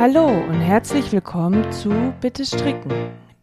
Hallo 0.00 0.28
und 0.28 0.62
herzlich 0.62 1.12
willkommen 1.12 1.70
zu 1.72 2.14
Bitte 2.22 2.46
Stricken, 2.46 2.90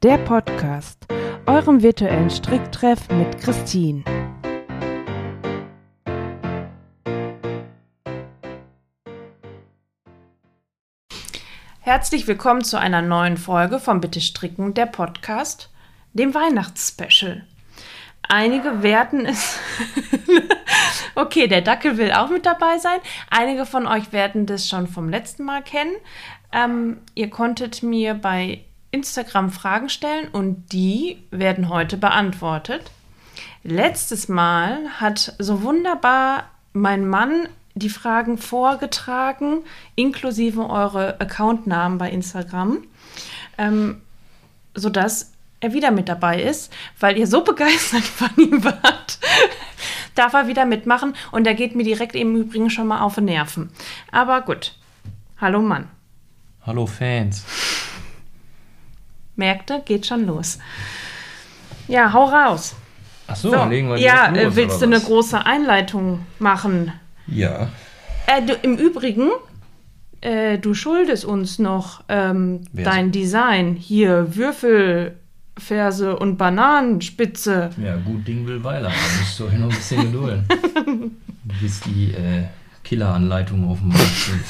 der 0.02 0.18
Podcast, 0.18 1.06
eurem 1.46 1.84
virtuellen 1.84 2.32
Stricktreff 2.32 3.10
mit 3.10 3.40
Christine. 3.40 4.04
Herzlich 11.82 12.28
willkommen 12.28 12.64
zu 12.64 12.80
einer 12.80 13.04
neuen 13.04 13.38
Folge 13.38 13.78
von 13.78 14.02
Bitte 14.02 14.20
Stricken, 14.20 14.74
der 14.74 14.88
Podcast, 14.88 15.70
dem 16.14 16.34
Weihnachtsspecial. 16.34 17.46
Einige 18.30 18.84
werten 18.84 19.26
es. 19.26 19.58
okay, 21.16 21.48
der 21.48 21.62
Dackel 21.62 21.98
will 21.98 22.12
auch 22.12 22.30
mit 22.30 22.46
dabei 22.46 22.78
sein. 22.78 23.00
Einige 23.30 23.66
von 23.66 23.88
euch 23.88 24.12
werden 24.12 24.46
das 24.46 24.68
schon 24.68 24.88
vom 24.88 25.08
letzten 25.08 25.44
Mal 25.44 25.62
kennen. 25.62 25.96
Ähm, 26.52 26.98
ihr 27.14 27.30
konntet 27.30 27.84
mir 27.84 28.14
bei 28.14 28.62
Instagram 28.92 29.52
Fragen 29.52 29.90
stellen 29.90 30.30
und 30.30 30.72
die 30.72 31.24
werden 31.32 31.70
heute 31.70 31.98
beantwortet. 31.98 32.92
Letztes 33.64 34.28
Mal 34.28 34.88
hat 35.00 35.36
so 35.40 35.62
wunderbar 35.62 36.50
mein 36.74 37.08
Mann 37.08 37.50
die 37.76 37.90
Fragen 37.90 38.38
vorgetragen, 38.38 39.64
inklusive 39.96 40.70
eure 40.70 41.20
Accountnamen 41.20 41.98
bei 41.98 42.10
Instagram, 42.10 42.84
ähm, 43.58 44.02
sodass 44.74 45.34
er 45.60 45.74
wieder 45.74 45.92
mit 45.92 46.10
dabei 46.10 46.42
ist, 46.42 46.74
weil 47.00 47.18
ihr 47.18 47.28
so 47.28 47.42
begeistert 47.44 48.04
von 48.04 48.30
ihm 48.38 48.64
wart. 48.64 49.20
Darf 50.16 50.34
er 50.34 50.48
wieder 50.48 50.66
mitmachen 50.66 51.16
und 51.32 51.46
er 51.46 51.54
geht 51.54 51.76
mir 51.76 51.84
direkt 51.84 52.16
im 52.16 52.36
Übrigen 52.36 52.70
schon 52.70 52.88
mal 52.88 53.02
auf 53.02 53.16
die 53.16 53.22
Nerven. 53.22 53.70
Aber 54.12 54.42
gut. 54.42 54.76
Hallo 55.40 55.62
Mann. 55.62 55.88
Hallo 56.68 56.86
Fans. 56.86 57.46
Merkte, 59.38 59.82
geht 59.86 60.06
schon 60.06 60.26
los. 60.26 60.60
Ja, 61.88 62.12
hau 62.12 62.26
raus. 62.26 62.76
Ach 63.28 63.38
so, 63.38 63.52
so 63.52 63.64
legen 63.66 63.88
wir 63.88 63.98
Ja, 63.98 64.28
los, 64.28 64.56
willst 64.58 64.82
du 64.82 64.86
eine 64.86 65.00
große 65.00 65.46
Einleitung 65.46 66.26
machen? 66.40 66.92
Ja. 67.26 67.70
Äh, 68.26 68.42
du, 68.46 68.54
Im 68.54 68.78
Übrigen, 68.78 69.30
äh, 70.20 70.58
du 70.58 70.74
schuldest 70.74 71.24
uns 71.24 71.58
noch 71.58 72.04
ähm, 72.10 72.66
dein 72.74 73.14
Design. 73.14 73.76
Hier, 73.76 74.36
Würfelferse 74.36 76.18
und 76.18 76.36
Bananenspitze. 76.36 77.70
Ja, 77.82 77.96
gut 77.96 78.28
Ding 78.28 78.46
will 78.46 78.62
Weiler. 78.62 78.90
Da 78.90 79.20
musst 79.20 79.40
du 79.40 79.44
noch 79.46 79.52
ein 79.52 79.70
bisschen 79.70 80.12
gedulden. 80.12 80.46
bis 81.62 81.80
die 81.80 82.12
äh, 82.12 82.44
Killeranleitung 82.84 83.70
auf 83.70 83.80
dem 83.80 83.88
Markt 83.88 84.04
sind. 84.04 84.44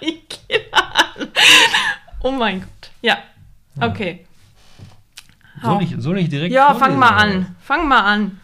die 0.00 0.20
Killeranleitung. 0.28 0.44
Oh 2.24 2.30
mein 2.30 2.60
Gott. 2.60 2.90
Ja, 3.02 3.18
okay. 3.78 4.24
Soll 5.62 5.82
ich, 5.82 5.94
soll 5.98 6.18
ich 6.18 6.30
direkt 6.30 6.54
Ja, 6.54 6.74
fang 6.74 6.98
mal 6.98 7.10
an. 7.10 7.54
Fang 7.60 7.86
mal 7.86 8.00
an. 8.00 8.40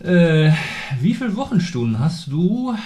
Äh, 0.00 0.52
wie 1.00 1.14
viele 1.14 1.34
Wochenstunden 1.34 1.98
hast 1.98 2.26
du 2.26 2.76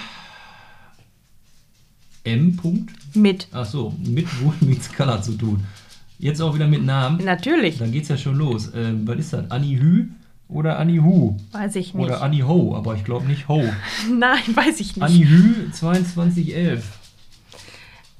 M. 2.23 2.57
-Punkt? 2.57 2.91
Mit. 3.15 3.49
Ach 3.51 3.65
so, 3.65 3.93
mit 3.99 4.27
Wood 4.41 4.61
Meets 4.61 4.93
Color 4.93 5.21
zu 5.21 5.33
tun. 5.33 5.65
Jetzt 6.19 6.41
auch 6.41 6.55
wieder 6.55 6.67
mit 6.67 6.85
Namen. 6.85 7.21
Natürlich. 7.25 7.77
Dann 7.77 7.91
geht's 7.91 8.07
ja 8.07 8.15
schon 8.15 8.37
los. 8.37 8.69
Äh, 8.73 8.93
was 9.05 9.17
ist 9.17 9.33
das? 9.33 9.51
Anni 9.51 9.75
Hü 9.75 10.07
oder 10.47 10.79
Anni 10.79 10.99
Hu? 10.99 11.37
Weiß 11.51 11.75
ich 11.75 11.93
nicht. 11.93 12.05
Oder 12.05 12.21
Anni 12.21 12.39
Ho, 12.39 12.77
aber 12.77 12.95
ich 12.95 13.03
glaube 13.03 13.25
nicht 13.25 13.49
Ho. 13.49 13.61
Nein, 14.09 14.55
weiß 14.55 14.79
ich 14.79 14.95
nicht. 14.95 15.03
Anni 15.03 15.25
Hü 15.25 15.69
2211. 15.73 16.85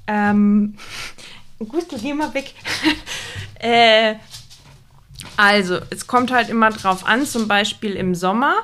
Ähm, 0.08 0.74
gut, 1.60 1.86
geh 2.02 2.14
mal 2.14 2.34
weg. 2.34 2.54
äh, 3.60 4.16
also, 5.38 5.80
es 5.90 6.08
kommt 6.08 6.32
halt 6.32 6.50
immer 6.50 6.70
drauf 6.70 7.06
an, 7.06 7.26
zum 7.26 7.48
Beispiel 7.48 7.96
im 7.96 8.16
Sommer 8.16 8.56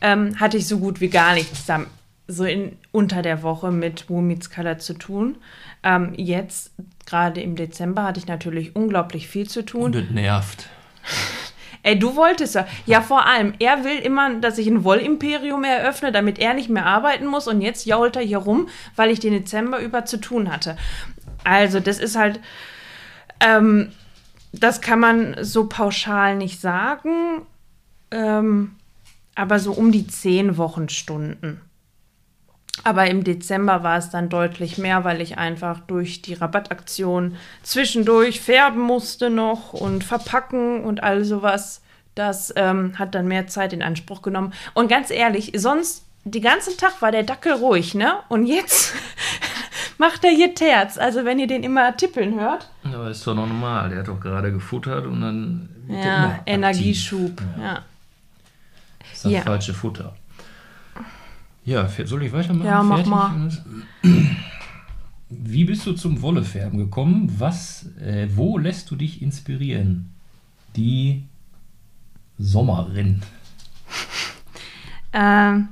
ähm, 0.00 0.38
hatte 0.38 0.56
ich 0.56 0.66
so 0.66 0.78
gut 0.78 1.00
wie 1.00 1.08
gar 1.08 1.34
nichts 1.34 1.66
dann 1.66 1.86
so 2.26 2.44
in, 2.44 2.76
unter 2.92 3.22
der 3.22 3.42
Woche 3.42 3.70
mit 3.70 4.08
Who 4.08 4.20
Meets 4.20 4.50
Color 4.50 4.78
zu 4.78 4.94
tun. 4.94 5.36
Ähm, 5.82 6.12
jetzt, 6.16 6.72
gerade 7.06 7.40
im 7.40 7.56
Dezember, 7.56 8.04
hatte 8.04 8.20
ich 8.20 8.26
natürlich 8.26 8.76
unglaublich 8.76 9.28
viel 9.28 9.48
zu 9.48 9.64
tun. 9.64 9.94
Und 9.94 10.14
nervt. 10.14 10.68
Ey, 11.82 11.98
du 11.98 12.16
wolltest 12.16 12.56
ja. 12.56 12.66
Ja, 12.86 13.00
vor 13.00 13.24
allem, 13.24 13.54
er 13.60 13.84
will 13.84 13.98
immer, 13.98 14.34
dass 14.40 14.58
ich 14.58 14.66
ein 14.66 14.84
Wollimperium 14.84 15.64
eröffne, 15.64 16.12
damit 16.12 16.38
er 16.38 16.52
nicht 16.52 16.68
mehr 16.68 16.84
arbeiten 16.84 17.26
muss. 17.26 17.46
Und 17.48 17.62
jetzt 17.62 17.86
jault 17.86 18.16
er 18.16 18.22
hier 18.22 18.38
rum, 18.38 18.68
weil 18.96 19.10
ich 19.10 19.20
den 19.20 19.32
Dezember 19.32 19.78
über 19.78 20.04
zu 20.04 20.18
tun 20.18 20.52
hatte. 20.52 20.76
Also, 21.48 21.80
das 21.80 21.98
ist 21.98 22.16
halt. 22.16 22.40
Ähm, 23.40 23.92
das 24.52 24.80
kann 24.80 25.00
man 25.00 25.36
so 25.42 25.66
pauschal 25.66 26.36
nicht 26.36 26.60
sagen. 26.60 27.42
Ähm, 28.10 28.76
aber 29.34 29.58
so 29.58 29.72
um 29.72 29.92
die 29.92 30.06
zehn 30.06 30.56
Wochenstunden. 30.56 31.60
Aber 32.84 33.08
im 33.08 33.24
Dezember 33.24 33.82
war 33.82 33.98
es 33.98 34.10
dann 34.10 34.28
deutlich 34.28 34.78
mehr, 34.78 35.04
weil 35.04 35.20
ich 35.20 35.38
einfach 35.38 35.80
durch 35.80 36.22
die 36.22 36.34
Rabattaktion 36.34 37.36
zwischendurch 37.62 38.40
färben 38.40 38.80
musste 38.80 39.30
noch 39.30 39.72
und 39.72 40.04
verpacken 40.04 40.84
und 40.84 41.02
all 41.02 41.24
sowas. 41.24 41.82
Das 42.14 42.52
ähm, 42.56 42.98
hat 42.98 43.14
dann 43.14 43.28
mehr 43.28 43.46
Zeit 43.46 43.72
in 43.72 43.82
Anspruch 43.82 44.22
genommen. 44.22 44.52
Und 44.74 44.88
ganz 44.88 45.10
ehrlich, 45.10 45.52
sonst 45.56 46.04
den 46.24 46.42
ganzen 46.42 46.76
Tag 46.76 47.00
war 47.00 47.12
der 47.12 47.22
Dackel 47.22 47.52
ruhig, 47.52 47.94
ne? 47.94 48.14
Und 48.28 48.46
jetzt 48.46 48.94
macht 49.98 50.24
er 50.24 50.30
hier 50.30 50.54
Terz. 50.54 50.96
Also 50.96 51.24
wenn 51.24 51.38
ihr 51.38 51.46
den 51.46 51.62
immer 51.62 51.96
tippeln 51.96 52.38
hört. 52.40 52.70
Aber 52.84 53.10
ist 53.10 53.26
doch 53.26 53.34
normal. 53.34 53.90
Der 53.90 54.00
hat 54.00 54.08
doch 54.08 54.20
gerade 54.20 54.52
gefuttert 54.52 55.06
und 55.06 55.20
dann. 55.20 55.68
Ja, 55.88 56.40
Energieschub. 56.46 57.40
ja. 57.58 57.62
ja. 57.62 57.82
Das 59.00 59.12
ist 59.12 59.24
das 59.24 59.32
ja. 59.32 59.40
falsche 59.42 59.74
Futter. 59.74 60.14
Ja, 61.64 61.88
soll 62.04 62.22
ich 62.22 62.32
weitermachen? 62.32 62.66
Ja, 62.66 62.82
mach 62.82 63.04
mal. 63.04 63.50
Wie 65.28 65.64
bist 65.64 65.84
du 65.86 65.92
zum 65.92 66.22
Wollefärben 66.22 66.78
gekommen? 66.78 67.34
Was, 67.38 67.86
äh, 68.00 68.28
wo 68.34 68.56
lässt 68.56 68.90
du 68.90 68.96
dich 68.96 69.20
inspirieren? 69.20 70.10
Die 70.76 71.24
Sommerin. 72.38 73.20
Ähm, 75.12 75.68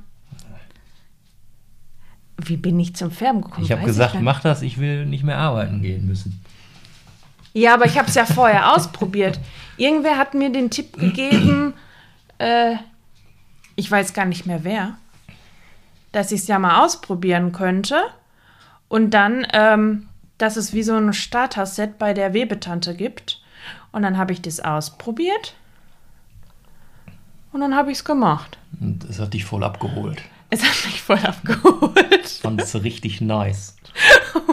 wie 2.48 2.56
bin 2.56 2.78
ich 2.80 2.94
zum 2.94 3.10
Färben 3.10 3.42
gekommen? 3.42 3.64
Ich 3.64 3.72
habe 3.72 3.84
gesagt, 3.84 4.14
ich 4.14 4.20
mach 4.20 4.40
das, 4.40 4.62
ich 4.62 4.78
will 4.78 5.06
nicht 5.06 5.24
mehr 5.24 5.38
arbeiten 5.38 5.82
gehen 5.82 6.06
müssen. 6.06 6.42
Ja, 7.52 7.74
aber 7.74 7.86
ich 7.86 7.96
habe 7.98 8.08
es 8.08 8.14
ja 8.14 8.26
vorher 8.26 8.72
ausprobiert. 8.76 9.40
Irgendwer 9.76 10.18
hat 10.18 10.34
mir 10.34 10.50
den 10.50 10.70
Tipp 10.70 10.98
gegeben, 10.98 11.74
äh, 12.38 12.76
ich 13.76 13.90
weiß 13.90 14.14
gar 14.14 14.24
nicht 14.24 14.46
mehr 14.46 14.64
wer, 14.64 14.96
dass 16.12 16.32
ich 16.32 16.40
es 16.40 16.46
ja 16.48 16.58
mal 16.58 16.84
ausprobieren 16.84 17.52
könnte. 17.52 18.00
Und 18.88 19.10
dann, 19.10 19.46
ähm, 19.52 20.08
dass 20.38 20.56
es 20.56 20.72
wie 20.72 20.82
so 20.82 20.96
ein 20.96 21.12
Starter-Set 21.12 21.98
bei 21.98 22.14
der 22.14 22.34
Webetante 22.34 22.94
gibt. 22.94 23.40
Und 23.92 24.02
dann 24.02 24.16
habe 24.16 24.32
ich 24.32 24.40
das 24.40 24.60
ausprobiert. 24.60 25.54
Und 27.52 27.60
dann 27.60 27.74
habe 27.74 27.90
ich 27.90 27.98
es 27.98 28.04
gemacht. 28.04 28.58
Und 28.80 29.04
es 29.04 29.18
hat 29.18 29.34
dich 29.34 29.44
voll 29.44 29.64
abgeholt. 29.64 30.22
Es 30.50 30.62
hat 30.62 30.86
mich 30.86 31.02
voll 31.02 31.18
abgeholt. 31.18 32.26
Fand 32.40 32.62
es 32.62 32.82
richtig 32.82 33.20
nice. 33.20 33.76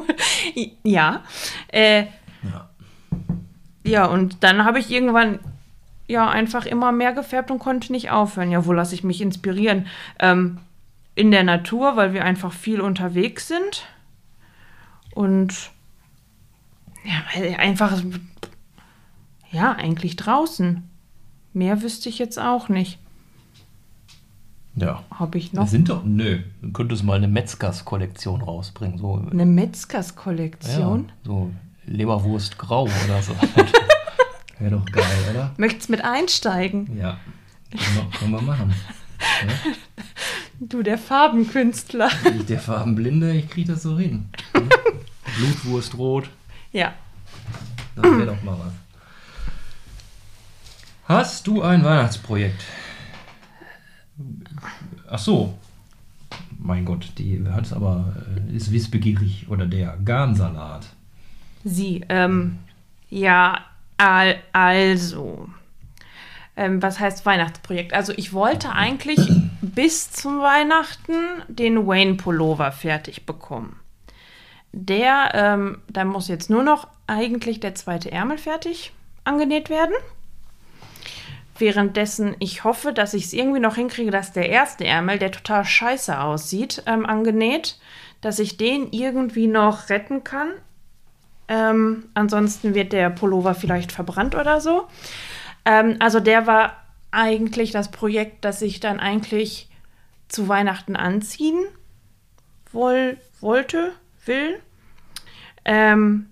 ja. 0.84 1.24
Äh, 1.68 2.06
ja. 2.44 2.70
Ja, 3.86 4.06
und 4.06 4.44
dann 4.44 4.66
habe 4.66 4.80
ich 4.80 4.90
irgendwann 4.90 5.40
ja 6.08 6.30
einfach 6.30 6.66
immer 6.66 6.92
mehr 6.92 7.14
gefärbt 7.14 7.52
und 7.52 7.59
konnte 7.59 7.92
nicht 7.92 8.12
aufhören. 8.12 8.52
Ja, 8.52 8.66
wo 8.66 8.74
lasse 8.74 8.96
ich 8.96 9.03
mich 9.03 9.22
inspirieren? 9.22 9.88
Ähm, 10.20 10.59
in 11.16 11.32
der 11.32 11.44
Natur, 11.44 11.96
weil 11.96 12.14
wir 12.14 12.26
einfach 12.26 12.53
viel 12.53 12.82
unterwegs 12.82 13.48
sind. 13.48 13.86
Und 15.14 15.72
ja, 17.03 17.58
einfach, 17.58 18.02
ja, 19.52 19.73
eigentlich 19.73 20.16
draußen. 20.16 20.90
Mehr 21.53 21.82
wüsste 21.82 22.09
ich 22.09 22.17
jetzt 22.17 22.40
auch 22.40 22.70
nicht. 22.70 22.97
Ja. 24.75 25.03
Habe 25.11 25.37
ich 25.37 25.53
noch? 25.53 25.64
Wir 25.64 25.70
sind 25.70 25.90
doch, 25.90 26.03
nö, 26.03 26.40
du 26.61 26.72
könntest 26.72 27.03
mal 27.03 27.16
eine 27.16 27.28
Metzgers-Kollektion 27.28 28.41
rausbringen. 28.41 28.97
So, 28.97 29.23
eine 29.29 29.46
Metzgers-Kollektion? 29.46 31.05
Ja, 31.05 31.14
so 31.23 31.52
Leberwurst 31.85 32.58
grau 32.58 32.84
oder 32.84 33.22
so. 33.22 33.34
Wäre 34.59 34.72
doch 34.72 34.85
geil, 34.85 35.03
oder? 35.31 35.52
Möchtest 35.58 35.90
mit 35.90 36.03
einsteigen? 36.03 36.97
Ja, 36.97 37.17
können 38.17 38.31
wir 38.31 38.41
machen. 38.41 38.73
Ja? 39.20 39.73
Du, 40.59 40.81
der 40.81 40.97
Farbenkünstler. 40.97 42.09
Ich, 42.37 42.46
der 42.46 42.59
Farbenblinde, 42.59 43.34
ich 43.34 43.49
kriege 43.49 43.73
das 43.73 43.84
so 43.84 43.97
hin. 43.97 44.29
Blutwurst 45.37 45.97
rot. 45.97 46.29
Ja. 46.72 46.93
Das 47.96 48.05
wäre 48.05 48.28
doch 48.28 48.43
mal 48.43 48.58
was. 48.59 48.73
Hast 51.05 51.47
du 51.47 51.61
ein 51.61 51.84
Weihnachtsprojekt? 51.84 52.64
Ach 55.10 55.20
so. 55.20 55.58
mein 56.60 56.86
Gott, 56.86 57.12
die 57.18 57.44
hat 57.52 57.66
es 57.66 57.74
aber, 57.74 58.14
äh, 58.50 58.56
ist 58.56 58.72
wissbegierig. 58.72 59.48
Oder 59.50 59.66
der 59.66 59.98
Garnsalat. 60.04 60.88
Sie, 61.64 62.04
ähm, 62.10 62.60
ja, 63.10 63.60
al 63.98 64.36
also. 64.52 65.50
Ähm, 66.56 66.82
was 66.84 67.00
heißt 67.00 67.26
Weihnachtsprojekt? 67.26 67.94
Also 67.94 68.14
ich 68.16 68.34
wollte 68.34 68.72
eigentlich 68.72 69.20
bis 69.62 70.12
zum 70.12 70.40
Weihnachten 70.40 71.16
den 71.48 71.88
Wayne 71.88 72.16
Pullover 72.16 72.72
fertig 72.72 73.26
bekommen. 73.26 73.80
Der, 74.72 75.32
ähm, 75.34 75.78
da 75.88 76.04
muss 76.04 76.28
jetzt 76.28 76.50
nur 76.50 76.64
noch 76.64 76.88
eigentlich 77.08 77.60
der 77.60 77.76
zweite 77.76 78.12
Ärmel 78.12 78.38
fertig 78.38 78.92
angenäht 79.24 79.70
werden. 79.70 79.94
Währenddessen 81.64 82.36
ich 82.40 82.66
hoffe, 82.66 82.92
dass 82.92 83.14
ich 83.14 83.24
es 83.24 83.32
irgendwie 83.32 83.62
noch 83.62 83.76
hinkriege, 83.76 84.12
dass 84.12 84.34
der 84.34 84.50
erste 84.50 84.86
Ärmel, 84.86 85.18
der 85.18 85.32
total 85.32 85.64
scheiße 85.64 86.20
aussieht, 86.20 86.84
ähm, 86.88 87.06
angenäht, 87.06 87.80
dass 88.20 88.40
ich 88.40 88.58
den 88.58 88.92
irgendwie 88.92 89.48
noch 89.48 89.88
retten 89.88 90.26
kann. 90.26 90.50
Ähm, 91.48 92.10
ansonsten 92.16 92.76
wird 92.76 92.92
der 92.92 93.10
Pullover 93.10 93.56
vielleicht 93.56 93.94
verbrannt 93.94 94.36
oder 94.36 94.60
so. 94.60 94.90
Ähm, 95.64 95.96
also 96.00 96.20
der 96.20 96.48
war 96.48 96.84
eigentlich 97.12 97.72
das 97.72 97.92
Projekt, 97.92 98.44
das 98.44 98.62
ich 98.62 98.82
dann 98.82 99.00
eigentlich 99.00 99.70
zu 100.28 100.50
Weihnachten 100.50 100.98
anziehen 100.98 101.64
woll 102.74 103.16
wollte, 103.40 103.94
will. 104.26 104.60
Ähm, 105.64 106.28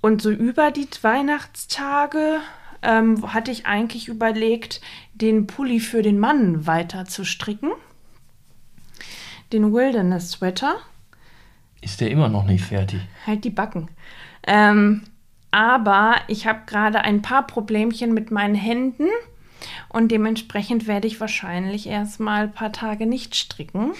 und 0.00 0.20
so 0.20 0.32
über 0.32 0.72
die 0.72 0.88
Weihnachtstage 1.00 2.40
ähm, 2.84 3.34
hatte 3.34 3.50
ich 3.50 3.66
eigentlich 3.66 4.08
überlegt, 4.08 4.80
den 5.14 5.46
Pulli 5.46 5.80
für 5.80 6.02
den 6.02 6.18
Mann 6.18 6.66
weiter 6.66 7.04
zu 7.04 7.24
stricken. 7.24 7.70
Den 9.52 9.72
Wilderness 9.72 10.32
Sweater. 10.32 10.76
Ist 11.80 12.00
der 12.00 12.10
immer 12.10 12.28
noch 12.28 12.44
nicht 12.44 12.64
fertig? 12.64 13.00
Halt 13.26 13.44
die 13.44 13.50
Backen. 13.50 13.88
Ähm, 14.46 15.02
aber 15.50 16.16
ich 16.28 16.46
habe 16.46 16.60
gerade 16.66 17.02
ein 17.02 17.22
paar 17.22 17.46
Problemchen 17.46 18.12
mit 18.12 18.30
meinen 18.30 18.54
Händen 18.54 19.08
und 19.88 20.10
dementsprechend 20.10 20.86
werde 20.86 21.06
ich 21.06 21.20
wahrscheinlich 21.20 21.86
erstmal 21.86 22.44
ein 22.44 22.52
paar 22.52 22.72
Tage 22.72 23.06
nicht 23.06 23.34
stricken. 23.34 23.92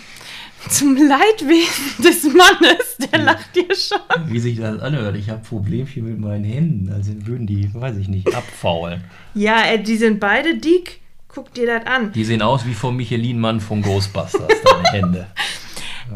Zum 0.68 0.96
Leidwesen 0.96 2.02
des 2.04 2.24
Mannes, 2.24 2.96
der 2.98 3.20
lacht 3.20 3.54
dir 3.54 3.74
schon. 3.74 4.30
Wie 4.30 4.38
sich 4.38 4.58
das 4.58 4.80
anhört, 4.80 5.16
ich 5.16 5.30
habe 5.30 5.42
Problemchen 5.42 6.04
mit 6.04 6.18
meinen 6.18 6.44
Händen, 6.44 6.92
also 6.92 7.12
würden 7.26 7.46
die, 7.46 7.72
weiß 7.72 7.96
ich 7.96 8.08
nicht, 8.08 8.34
abfaulen. 8.34 9.04
Ja, 9.34 9.62
äh, 9.66 9.82
die 9.82 9.96
sind 9.96 10.20
beide 10.20 10.56
dick. 10.56 11.00
Guck 11.28 11.52
dir 11.52 11.66
das 11.66 11.86
an. 11.86 12.12
Die 12.12 12.24
sehen 12.24 12.42
aus 12.42 12.64
wie 12.64 12.74
vom 12.74 12.96
Michelin-Mann 12.96 13.60
von 13.60 13.82
Ghostbusters, 13.82 14.48
deine 14.64 14.88
Hände. 14.92 15.26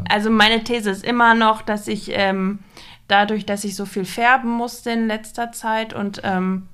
Also 0.08 0.30
meine 0.30 0.62
These 0.62 0.90
ist 0.90 1.04
immer 1.04 1.34
noch, 1.34 1.62
dass 1.62 1.88
ich 1.88 2.10
ähm, 2.12 2.60
dadurch, 3.08 3.44
dass 3.44 3.64
ich 3.64 3.74
so 3.74 3.86
viel 3.86 4.04
färben 4.04 4.50
musste 4.50 4.90
in 4.90 5.08
letzter 5.08 5.50
Zeit 5.50 5.92
und 5.92 6.20
ähm, 6.24 6.68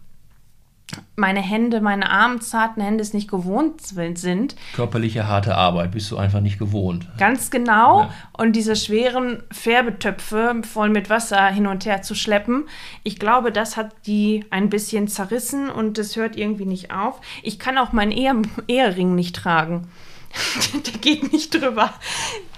meine 1.16 1.40
Hände, 1.40 1.80
meine 1.80 2.10
armen, 2.10 2.40
zarten 2.40 2.82
Hände 2.82 3.02
es 3.02 3.14
nicht 3.14 3.30
gewohnt 3.30 3.80
sind. 3.82 4.54
Körperliche 4.74 5.26
harte 5.26 5.56
Arbeit 5.56 5.92
bist 5.92 6.10
du 6.10 6.16
einfach 6.16 6.40
nicht 6.40 6.58
gewohnt. 6.58 7.08
Ganz 7.18 7.50
genau. 7.50 8.02
Ja. 8.02 8.14
Und 8.32 8.54
diese 8.54 8.76
schweren 8.76 9.42
Färbetöpfe 9.50 10.62
voll 10.62 10.90
mit 10.90 11.10
Wasser 11.10 11.46
hin 11.46 11.66
und 11.66 11.86
her 11.86 12.02
zu 12.02 12.14
schleppen, 12.14 12.68
ich 13.02 13.18
glaube, 13.18 13.52
das 13.52 13.76
hat 13.76 13.92
die 14.06 14.44
ein 14.50 14.70
bisschen 14.70 15.08
zerrissen 15.08 15.70
und 15.70 15.98
das 15.98 16.16
hört 16.16 16.36
irgendwie 16.36 16.66
nicht 16.66 16.92
auf. 16.92 17.20
Ich 17.42 17.58
kann 17.58 17.78
auch 17.78 17.92
meinen 17.92 18.12
Ehe 18.12 18.42
Ehering 18.66 19.14
nicht 19.14 19.36
tragen. 19.36 19.88
Der 20.86 21.00
geht 21.00 21.32
nicht 21.32 21.54
drüber. 21.54 21.92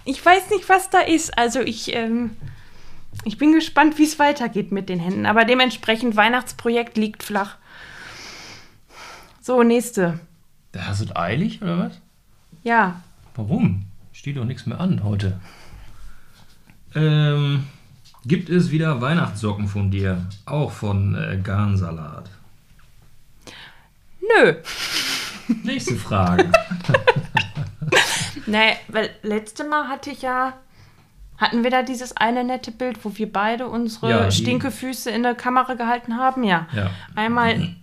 Ich 0.04 0.24
weiß 0.24 0.50
nicht, 0.50 0.68
was 0.68 0.90
da 0.90 1.00
ist. 1.00 1.36
Also 1.36 1.60
ich, 1.60 1.94
ähm, 1.94 2.36
ich 3.24 3.38
bin 3.38 3.52
gespannt, 3.52 3.98
wie 3.98 4.04
es 4.04 4.18
weitergeht 4.18 4.72
mit 4.72 4.88
den 4.88 4.98
Händen. 4.98 5.26
Aber 5.26 5.44
dementsprechend, 5.44 6.16
Weihnachtsprojekt 6.16 6.96
liegt 6.96 7.22
flach. 7.22 7.56
So, 9.46 9.62
nächste. 9.62 10.18
Da 10.72 10.88
hast 10.88 11.02
du 11.02 11.04
es 11.04 11.14
eilig, 11.14 11.62
oder 11.62 11.78
was? 11.78 12.00
Ja. 12.64 13.00
Warum? 13.36 13.84
Steht 14.10 14.38
doch 14.38 14.44
nichts 14.44 14.66
mehr 14.66 14.80
an 14.80 15.04
heute. 15.04 15.38
Ähm, 16.96 17.62
gibt 18.24 18.50
es 18.50 18.72
wieder 18.72 19.00
Weihnachtssocken 19.00 19.68
von 19.68 19.92
dir? 19.92 20.26
Auch 20.46 20.72
von 20.72 21.14
äh, 21.14 21.38
Garnsalat? 21.40 22.28
Nö. 24.20 24.56
Nächste 25.62 25.94
Frage. 25.94 26.50
nee, 28.46 28.72
weil 28.88 29.10
letzte 29.22 29.62
Mal 29.62 29.86
hatte 29.86 30.10
ich 30.10 30.22
ja. 30.22 30.54
Hatten 31.38 31.62
wir 31.62 31.70
da 31.70 31.84
dieses 31.84 32.16
eine 32.16 32.42
nette 32.42 32.72
Bild, 32.72 33.04
wo 33.04 33.16
wir 33.16 33.32
beide 33.32 33.68
unsere 33.68 34.10
ja, 34.10 34.30
Stinkefüße 34.32 35.08
in 35.10 35.22
der 35.22 35.36
Kamera 35.36 35.74
gehalten 35.74 36.16
haben? 36.16 36.42
Ja. 36.42 36.66
ja. 36.74 36.90
Einmal 37.14 37.76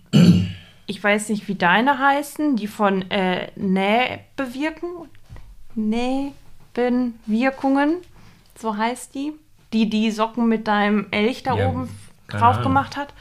ich 0.86 1.02
weiß 1.02 1.30
nicht, 1.30 1.48
wie 1.48 1.54
deine 1.54 1.98
heißen, 1.98 2.56
die 2.56 2.68
von 2.68 3.10
äh, 3.10 3.50
Nähbewirken, 3.56 4.90
Nähbenwirkungen, 5.74 7.96
so 8.56 8.76
heißt 8.76 9.14
die, 9.14 9.32
die 9.72 9.88
die 9.88 10.10
Socken 10.10 10.46
mit 10.48 10.68
deinem 10.68 11.06
Elch 11.10 11.42
da 11.42 11.56
ja, 11.56 11.68
oben 11.68 11.88
drauf 12.28 12.56
Ahnung. 12.56 12.64
gemacht 12.64 12.96
hat. 12.96 13.14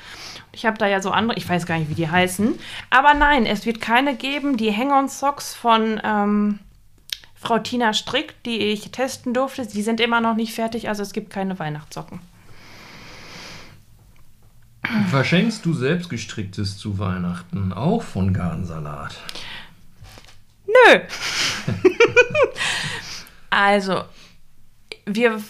Ich 0.51 0.65
habe 0.65 0.77
da 0.77 0.88
ja 0.88 1.01
so 1.01 1.12
andere, 1.12 1.38
ich 1.38 1.50
weiß 1.50 1.65
gar 1.65 1.80
nicht, 1.80 1.89
wie 1.89 1.95
die 1.95 2.10
heißen. 2.10 2.60
Aber 2.89 3.13
nein, 3.13 3.45
es 3.45 3.65
wird 3.65 3.81
keine 3.81 4.15
geben. 4.15 4.57
Die 4.57 4.75
Hang-on-Socks 4.75 5.56
von 5.56 6.01
ähm, 6.04 6.60
Frau 7.36 7.60
Tina 7.60 7.94
Strick, 7.94 8.42
die 8.44 8.57
ich 8.57 8.92
testen 8.92 9.33
durfte, 9.33 9.65
die 9.65 9.81
sind 9.81 10.00
immer 10.00 10.21
noch 10.21 10.36
nicht 10.36 10.54
fertig, 10.54 10.89
also 10.89 11.01
es 11.01 11.12
gibt 11.12 11.30
keine 11.30 11.60
Weihnachtssocken. 11.60 12.19
Verschenkst 15.10 15.66
du 15.66 15.74
selbst 15.74 16.10
gestricktes 16.10 16.78
zu 16.78 17.00
Weihnachten, 17.00 17.74
auch 17.74 18.04
von 18.04 18.34
Garnsalat? 18.34 19.16
Nö. 20.68 21.00
also, 23.50 24.04
wir 25.06 25.42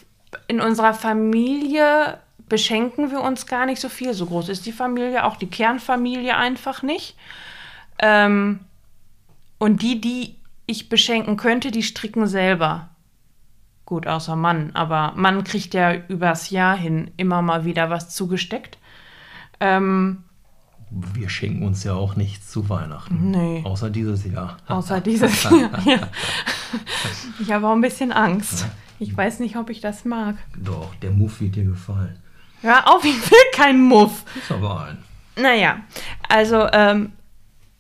in 0.48 0.62
unserer 0.62 0.94
Familie 0.94 2.20
beschenken 2.50 3.12
wir 3.12 3.22
uns 3.22 3.46
gar 3.46 3.66
nicht 3.66 3.82
so 3.82 3.90
viel. 3.90 4.14
So 4.14 4.26
groß 4.26 4.50
ist 4.50 4.66
die 4.66 4.72
Familie, 4.72 5.26
auch 5.26 5.38
die 5.38 5.50
Kernfamilie 5.50 6.36
einfach 6.36 6.82
nicht. 6.82 7.16
Ähm, 8.00 8.60
und 9.58 9.82
die, 9.82 10.00
die 10.00 10.36
ich 10.66 10.90
beschenken 10.90 11.38
könnte, 11.38 11.72
die 11.72 11.84
stricken 11.84 12.28
selber. 12.28 12.90
Gut, 13.86 14.08
außer 14.08 14.36
Mann. 14.36 14.72
Aber 14.74 15.14
Mann 15.16 15.44
kriegt 15.44 15.74
ja 15.74 15.94
übers 15.94 16.50
Jahr 16.50 16.78
hin 16.78 17.12
immer 17.18 17.42
mal 17.42 17.66
wieder 17.66 17.90
was 17.90 18.10
zugesteckt. 18.16 18.78
Ähm, 19.64 20.24
wir 20.90 21.30
schenken 21.30 21.66
uns 21.66 21.84
ja 21.86 21.94
auch 21.94 22.16
nichts 22.18 22.52
zu 22.52 22.68
Weihnachten. 22.70 23.32
Nee. 23.32 23.62
Außer 23.64 23.90
dieses 23.90 24.26
Jahr. 24.26 24.58
Außer 24.68 25.00
dieses 25.10 25.44
Jahr, 25.44 25.80
ja. 25.86 26.08
Ich 27.40 27.52
habe 27.52 27.68
auch 27.68 27.72
ein 27.72 27.82
bisschen 27.82 28.12
Angst. 28.12 28.68
Ich 29.00 29.16
weiß 29.16 29.40
nicht, 29.40 29.56
ob 29.56 29.70
ich 29.70 29.80
das 29.80 30.06
mag. 30.06 30.36
Doch, 30.58 30.94
der 30.96 31.12
Muff 31.12 31.40
wird 31.42 31.56
dir 31.56 31.64
gefallen. 31.64 32.20
Ja, 32.62 32.84
auf, 32.86 33.04
ich 33.06 33.32
will 33.32 33.52
keinen 33.54 33.82
Muff. 33.82 34.24
Ist 34.36 34.52
aber 34.52 34.86
ein. 34.86 34.98
Naja, 35.42 35.82
also, 36.30 36.68
ähm, 36.72 37.14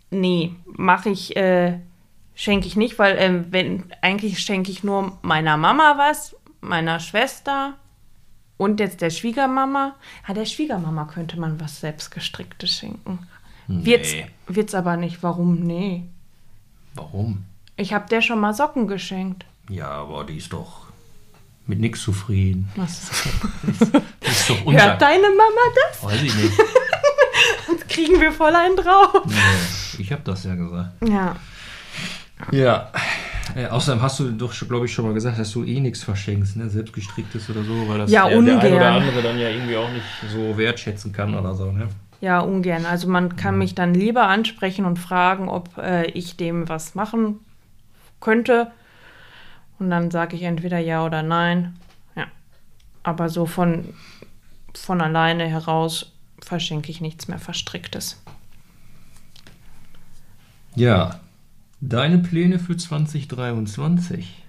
nee, 0.10 0.56
mache 0.66 1.10
ich, 1.10 1.36
äh, 1.36 1.80
schenke 2.34 2.68
ich 2.68 2.76
nicht, 2.76 2.98
weil, 2.98 3.18
ähm, 3.20 3.46
wenn, 3.52 3.84
eigentlich 4.02 4.40
schenke 4.40 4.72
ich 4.72 4.84
nur 4.84 5.18
meiner 5.22 5.58
Mama 5.58 5.96
was, 5.98 6.36
meiner 6.62 7.00
Schwester 7.00 7.74
und 8.64 8.80
jetzt 8.80 9.02
der 9.02 9.10
Schwiegermama. 9.10 9.96
Ja, 10.28 10.34
der 10.34 10.46
Schwiegermama 10.46 11.06
könnte 11.06 11.40
man 11.40 11.60
was 11.60 11.82
selbstgestricktes 11.82 12.78
schenken. 12.78 13.20
Nee. 13.68 13.86
Wird's, 13.86 14.14
wird's 14.48 14.74
aber 14.74 14.98
nicht. 14.98 15.22
Warum? 15.22 15.60
Nee. 15.60 16.04
Warum? 16.96 17.46
Ich 17.76 17.94
habe 17.94 18.08
der 18.08 18.22
schon 18.22 18.40
mal 18.40 18.54
Socken 18.54 18.88
geschenkt. 18.88 19.46
Ja, 19.70 19.90
aber 19.90 20.24
die 20.24 20.38
ist 20.38 20.54
doch 20.54 20.88
mit 21.66 21.80
nichts 21.80 22.02
zufrieden. 22.02 22.70
Was? 22.76 23.10
das 24.20 24.32
ist 24.32 24.50
doch 24.50 24.66
Hört 24.66 25.02
deine 25.02 25.30
Mama 25.30 25.62
das? 25.90 26.04
Weiß 26.04 26.22
ich 26.22 26.36
nicht. 26.36 26.54
Sonst 27.68 27.90
kriegen 27.90 28.20
wir 28.20 28.32
voll 28.32 28.56
einen 28.56 28.76
drauf. 28.76 29.26
Nee, 29.26 30.02
ich 30.02 30.12
habe 30.12 30.22
das 30.24 30.44
ja 30.44 30.56
gesagt. 30.56 30.92
Ja. 31.08 31.36
Ja. 32.52 32.92
Äh, 33.56 33.68
außerdem 33.68 34.02
hast 34.02 34.20
du 34.20 34.32
doch, 34.32 34.54
glaube 34.68 34.86
ich, 34.86 34.94
schon 34.94 35.06
mal 35.06 35.14
gesagt, 35.14 35.38
dass 35.38 35.52
du 35.52 35.64
eh 35.64 35.80
nichts 35.80 36.04
verschenkst, 36.04 36.56
ne? 36.58 36.70
selbstgestricktes 36.70 37.50
oder 37.50 37.64
so, 37.64 37.88
weil 37.88 38.00
das 38.00 38.12
ja, 38.12 38.28
der, 38.28 38.42
der 38.42 38.60
eine 38.60 38.76
oder 38.76 38.92
andere 38.92 39.22
dann 39.22 39.40
ja 39.40 39.50
irgendwie 39.50 39.78
auch 39.78 39.90
nicht 39.90 40.06
so 40.32 40.58
wertschätzen 40.58 41.12
kann 41.12 41.36
oder 41.36 41.54
so. 41.54 41.72
Ne? 41.72 41.88
Ja, 42.22 42.40
ungern. 42.40 42.86
Also 42.86 43.08
man 43.08 43.36
kann 43.36 43.56
ja. 43.56 43.60
mich 43.60 43.76
dann 43.76 43.94
lieber 43.94 44.28
ansprechen 44.28 44.86
und 44.86 44.98
fragen, 44.98 45.50
ob 45.50 45.78
äh, 45.78 46.06
ich 46.06 46.38
dem 46.38 46.68
was 46.70 46.96
machen 46.96 47.40
könnte. 48.22 48.72
Und 49.78 49.90
dann 49.90 50.10
sage 50.10 50.36
ich 50.36 50.44
entweder 50.44 50.80
ja 50.80 51.06
oder 51.06 51.22
nein. 51.22 51.76
Ja. 52.16 52.26
Aber 53.04 53.30
so 53.30 53.46
von, 53.46 53.94
von 54.74 55.02
alleine 55.02 55.48
heraus 55.48 56.14
verschenke 56.42 56.90
ich 56.90 57.02
nichts 57.02 57.28
mehr 57.28 57.40
Verstricktes. 57.40 58.22
Ja, 60.76 61.20
Deine 61.86 62.20
Pläne 62.20 62.60
für 62.60 62.78
2023? 62.78 64.42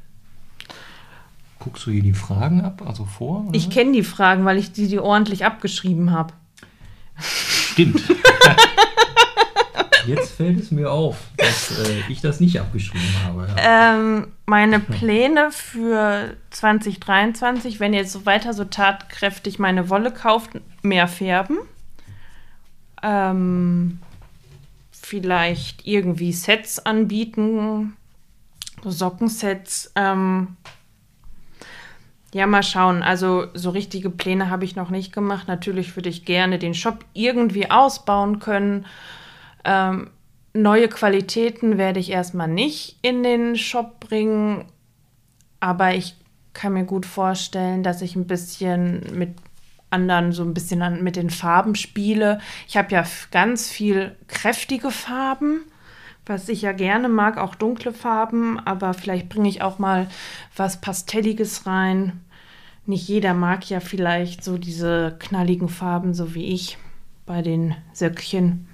Guckst 1.58 1.84
du 1.84 1.90
hier 1.90 2.02
die 2.02 2.12
Fragen 2.12 2.60
ab, 2.60 2.84
also 2.86 3.04
vor? 3.06 3.48
Ich 3.50 3.70
kenne 3.70 3.90
die 3.90 4.04
Fragen, 4.04 4.44
weil 4.44 4.56
ich 4.56 4.70
die, 4.70 4.86
die 4.86 5.00
ordentlich 5.00 5.44
abgeschrieben 5.44 6.12
habe. 6.12 6.32
Stimmt. 7.18 8.04
Jetzt 10.06 10.36
fällt 10.36 10.60
es 10.60 10.70
mir 10.70 10.92
auf, 10.92 11.16
dass 11.36 11.76
äh, 11.76 12.02
ich 12.08 12.20
das 12.20 12.38
nicht 12.38 12.60
abgeschrieben 12.60 13.24
habe. 13.24 13.48
Ja. 13.56 13.96
Ähm, 13.96 14.28
meine 14.46 14.78
Pläne 14.78 15.50
für 15.50 16.36
2023, 16.50 17.80
wenn 17.80 17.94
ihr 17.94 18.00
jetzt 18.00 18.12
so 18.12 18.26
weiter 18.26 18.52
so 18.52 18.64
tatkräftig 18.64 19.58
meine 19.58 19.88
Wolle 19.88 20.12
kauft, 20.12 20.50
mehr 20.82 21.08
färben. 21.08 21.58
Ähm, 23.02 23.98
vielleicht 25.04 25.86
irgendwie 25.86 26.32
Sets 26.32 26.84
anbieten, 26.84 27.96
so 28.82 28.90
Sockensets. 28.90 29.92
Ähm, 29.94 30.56
ja, 32.32 32.46
mal 32.46 32.62
schauen. 32.62 33.02
Also 33.02 33.46
so 33.54 33.70
richtige 33.70 34.10
Pläne 34.10 34.50
habe 34.50 34.64
ich 34.64 34.74
noch 34.74 34.90
nicht 34.90 35.12
gemacht. 35.12 35.46
Natürlich 35.46 35.94
würde 35.94 36.08
ich 36.08 36.24
gerne 36.24 36.58
den 36.58 36.74
Shop 36.74 37.04
irgendwie 37.12 37.70
ausbauen 37.70 38.40
können. 38.40 38.86
Ähm, 39.64 40.10
neue 40.52 40.88
Qualitäten 40.88 41.78
werde 41.78 42.00
ich 42.00 42.10
erstmal 42.10 42.48
nicht 42.48 42.98
in 43.02 43.22
den 43.22 43.56
Shop 43.56 44.00
bringen, 44.00 44.64
aber 45.60 45.94
ich 45.94 46.16
kann 46.54 46.72
mir 46.72 46.84
gut 46.84 47.06
vorstellen, 47.06 47.82
dass 47.82 48.02
ich 48.02 48.16
ein 48.16 48.26
bisschen 48.26 49.02
mit 49.16 49.34
anderen 49.94 50.32
so 50.32 50.42
ein 50.42 50.54
bisschen 50.54 50.82
an, 50.82 51.02
mit 51.02 51.16
den 51.16 51.30
Farben 51.30 51.74
spiele. 51.74 52.40
Ich 52.66 52.76
habe 52.76 52.92
ja 52.92 53.04
ganz 53.30 53.70
viel 53.70 54.16
kräftige 54.26 54.90
Farben, 54.90 55.60
was 56.26 56.48
ich 56.48 56.62
ja 56.62 56.72
gerne 56.72 57.08
mag, 57.08 57.38
auch 57.38 57.54
dunkle 57.54 57.92
Farben, 57.92 58.58
aber 58.58 58.94
vielleicht 58.94 59.28
bringe 59.28 59.48
ich 59.48 59.62
auch 59.62 59.78
mal 59.78 60.08
was 60.56 60.80
Pastelliges 60.80 61.66
rein. 61.66 62.20
Nicht 62.86 63.08
jeder 63.08 63.34
mag 63.34 63.68
ja 63.70 63.80
vielleicht 63.80 64.42
so 64.42 64.58
diese 64.58 65.16
knalligen 65.18 65.68
Farben, 65.68 66.12
so 66.12 66.34
wie 66.34 66.52
ich 66.52 66.76
bei 67.24 67.40
den 67.40 67.74
Söckchen. 67.92 68.68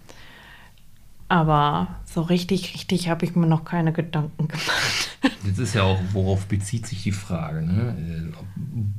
Aber 1.31 1.87
so 2.07 2.23
richtig, 2.23 2.75
richtig 2.75 3.09
habe 3.09 3.25
ich 3.25 3.37
mir 3.37 3.47
noch 3.47 3.65
keine 3.65 3.93
Gedanken 3.93 4.49
gemacht. 4.49 5.11
Jetzt 5.45 5.61
ist 5.61 5.75
ja 5.75 5.85
auch, 5.85 5.97
worauf 6.13 6.47
bezieht 6.47 6.89
sich 6.89 7.05
die 7.05 7.13
Frage? 7.13 7.63
Ne? 7.63 8.33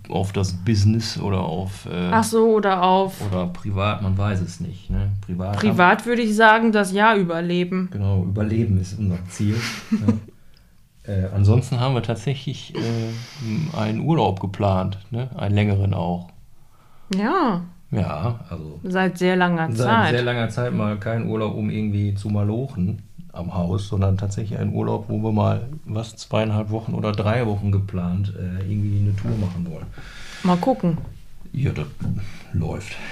Äh, 0.07 0.09
Auf 0.09 0.31
das 0.31 0.53
Business 0.53 1.19
oder 1.19 1.41
auf 1.41 1.87
äh, 1.87 2.09
Ach 2.09 2.23
so, 2.23 2.55
oder 2.55 2.83
auf 2.83 3.19
oder 3.29 3.47
privat, 3.47 4.01
man 4.01 4.17
weiß 4.17 4.39
es 4.39 4.61
nicht. 4.61 4.89
Ne? 4.89 5.11
Privat, 5.19 5.57
privat 5.57 6.05
würde 6.05 6.21
ich 6.21 6.33
sagen, 6.33 6.71
das 6.71 6.93
Jahr 6.93 7.17
überleben. 7.17 7.89
Genau, 7.91 8.23
Überleben 8.23 8.79
ist 8.79 8.97
unser 8.97 9.17
Ziel. 9.27 9.57
ja. 11.05 11.13
äh, 11.13 11.27
ansonsten 11.35 11.81
haben 11.81 11.95
wir 11.95 12.03
tatsächlich 12.03 12.73
äh, 12.75 13.77
einen 13.77 13.99
Urlaub 13.99 14.39
geplant, 14.39 14.99
ne? 15.11 15.29
einen 15.35 15.55
längeren 15.55 15.93
auch. 15.93 16.29
Ja, 17.13 17.63
Ja, 17.91 18.39
also 18.49 18.79
seit 18.83 19.17
sehr 19.17 19.35
langer 19.35 19.67
seit 19.71 19.87
Zeit. 19.87 20.11
sehr 20.11 20.23
langer 20.23 20.49
Zeit 20.49 20.73
mal 20.73 20.97
kein 20.97 21.27
Urlaub, 21.27 21.55
um 21.55 21.69
irgendwie 21.69 22.15
zu 22.15 22.29
malochen 22.29 23.01
am 23.33 23.53
Haus, 23.53 23.87
sondern 23.87 24.17
tatsächlich 24.17 24.57
ein 24.59 24.73
Urlaub, 24.73 25.05
wo 25.09 25.17
wir 25.19 25.31
mal 25.31 25.69
was 25.85 26.15
zweieinhalb 26.15 26.69
Wochen 26.69 26.93
oder 26.93 27.11
drei 27.11 27.45
Wochen 27.45 27.71
geplant 27.71 28.33
äh, 28.37 28.59
irgendwie 28.69 28.99
eine 28.99 29.15
Tour 29.15 29.31
machen 29.37 29.67
wollen. 29.69 29.85
Mal 30.43 30.57
gucken. 30.57 30.97
Ja, 31.53 31.71
das 31.71 31.87
läuft. 32.53 32.95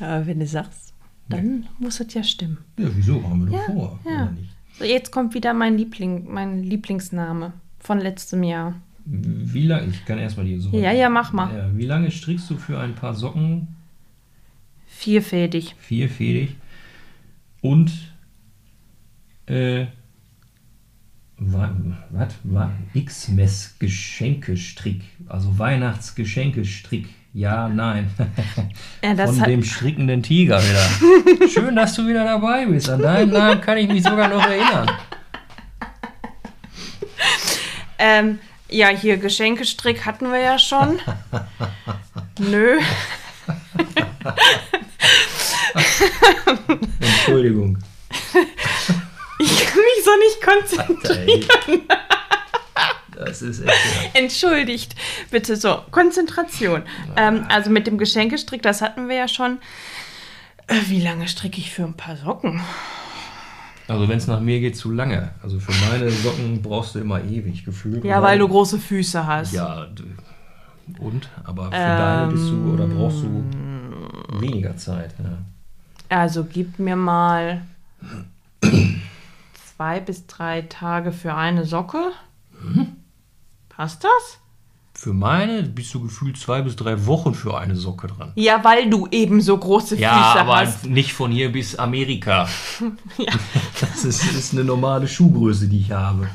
Ja, 0.00 0.26
wenn 0.26 0.40
du 0.40 0.46
sagst, 0.46 0.92
dann 1.28 1.66
muss 1.78 2.00
es 2.00 2.12
ja 2.14 2.22
stimmen. 2.22 2.58
Ja, 2.78 2.88
wieso? 2.94 3.22
Haben 3.22 3.46
wir 3.46 3.52
doch 3.58 3.68
Ja, 3.68 3.72
vor, 3.72 3.98
ja. 4.08 4.32
So, 4.78 4.84
jetzt 4.84 5.12
kommt 5.12 5.34
wieder 5.34 5.54
mein 5.54 5.76
Liebling, 5.76 6.26
mein 6.32 6.62
Lieblingsname 6.62 7.52
von 7.78 8.00
letztem 8.00 8.42
Jahr. 8.42 8.74
Wie 9.06 9.66
lange? 9.66 9.88
Ich 9.88 10.04
kann 10.04 10.18
erstmal 10.18 10.46
die 10.46 10.58
so. 10.58 10.70
Ja, 10.76 10.92
ja, 10.92 11.08
mach 11.08 11.32
mal. 11.32 11.70
Wie 11.74 11.86
lange 11.86 12.10
strickst 12.10 12.48
du 12.50 12.56
für 12.56 12.78
ein 12.80 12.94
paar 12.94 13.14
Socken 13.14 13.68
Vierfädig. 14.86 15.74
vierfädig 15.78 16.56
und 17.60 17.90
äh, 19.46 19.86
was? 21.36 22.34
Wa 22.44 22.70
X-Mess 22.94 23.76
Geschenkestrick, 23.78 25.02
also 25.28 25.58
Weihnachtsgeschenkestrick. 25.58 27.06
Ja, 27.34 27.68
nein. 27.68 28.08
Ja, 29.02 29.26
Von 29.26 29.42
dem 29.42 29.64
strickenden 29.64 30.22
Tiger 30.22 30.60
wieder. 30.62 31.48
Schön, 31.48 31.74
dass 31.74 31.94
du 31.96 32.06
wieder 32.06 32.24
dabei 32.24 32.64
bist. 32.66 32.88
An 32.88 33.02
deinen 33.02 33.32
Namen 33.32 33.60
kann 33.60 33.76
ich 33.76 33.88
mich 33.88 34.04
sogar 34.04 34.28
noch 34.28 34.46
erinnern. 34.46 34.88
ähm, 37.98 38.38
ja, 38.74 38.88
hier 38.88 39.16
Geschenkestrick 39.16 40.04
hatten 40.04 40.32
wir 40.32 40.40
ja 40.40 40.58
schon. 40.58 40.98
Nö. 42.38 42.80
Entschuldigung. 47.00 47.78
Ich 49.38 49.66
kann 49.66 49.80
mich 49.80 50.04
so 50.04 50.10
nicht 50.18 50.42
konzentrieren. 50.42 51.82
Alter. 51.88 52.04
Das 53.16 53.42
ist 53.42 53.60
echt. 53.60 53.70
Ja. 53.70 54.20
Entschuldigt, 54.20 54.96
bitte 55.30 55.56
so. 55.56 55.82
Konzentration. 55.92 56.82
Ähm, 57.16 57.46
also 57.48 57.70
mit 57.70 57.86
dem 57.86 57.96
Geschenkestrick, 57.96 58.62
das 58.62 58.82
hatten 58.82 59.08
wir 59.08 59.16
ja 59.16 59.28
schon. 59.28 59.58
Äh, 60.66 60.80
wie 60.88 61.00
lange 61.00 61.28
stricke 61.28 61.58
ich 61.58 61.70
für 61.70 61.84
ein 61.84 61.94
paar 61.94 62.16
Socken? 62.16 62.60
Also 63.86 64.08
wenn 64.08 64.16
es 64.16 64.26
nach 64.26 64.40
mir 64.40 64.60
geht, 64.60 64.76
zu 64.76 64.90
lange. 64.90 65.30
Also 65.42 65.60
für 65.60 65.72
meine 65.88 66.10
Socken 66.10 66.62
brauchst 66.62 66.94
du 66.94 67.00
immer 67.00 67.22
ewig 67.22 67.64
gefühlt. 67.64 68.04
Ja, 68.04 68.22
weil 68.22 68.38
du 68.38 68.48
große 68.48 68.78
Füße 68.78 69.26
hast. 69.26 69.52
Ja, 69.52 69.86
und? 70.98 71.28
Aber 71.44 71.66
für 71.66 71.70
deine 71.70 72.32
bist 72.32 72.48
du 72.48 72.72
oder 72.72 72.86
brauchst 72.86 73.22
du 73.22 73.44
weniger 74.40 74.76
Zeit. 74.76 75.14
Ja. 75.18 75.38
Also 76.16 76.44
gib 76.44 76.78
mir 76.78 76.96
mal 76.96 77.62
zwei 79.76 80.00
bis 80.00 80.26
drei 80.26 80.62
Tage 80.62 81.12
für 81.12 81.34
eine 81.34 81.64
Socke. 81.64 82.12
Passt 83.68 84.04
das? 84.04 84.38
Für 85.04 85.12
meine 85.12 85.64
bist 85.64 85.92
du 85.92 86.00
gefühlt 86.00 86.38
zwei 86.38 86.62
bis 86.62 86.76
drei 86.76 87.04
Wochen 87.04 87.34
für 87.34 87.58
eine 87.58 87.76
Socke 87.76 88.06
dran. 88.06 88.32
Ja, 88.36 88.64
weil 88.64 88.88
du 88.88 89.06
eben 89.10 89.42
so 89.42 89.58
große 89.58 89.98
Ja, 89.98 90.14
Füße 90.14 90.40
aber 90.40 90.56
hast. 90.56 90.86
nicht 90.86 91.12
von 91.12 91.30
hier 91.30 91.52
bis 91.52 91.76
Amerika. 91.76 92.48
Ja. 93.18 93.34
Das 93.82 94.02
ist, 94.06 94.24
ist 94.32 94.54
eine 94.54 94.64
normale 94.64 95.06
Schuhgröße, 95.06 95.68
die 95.68 95.80
ich 95.80 95.92
habe. 95.92 96.28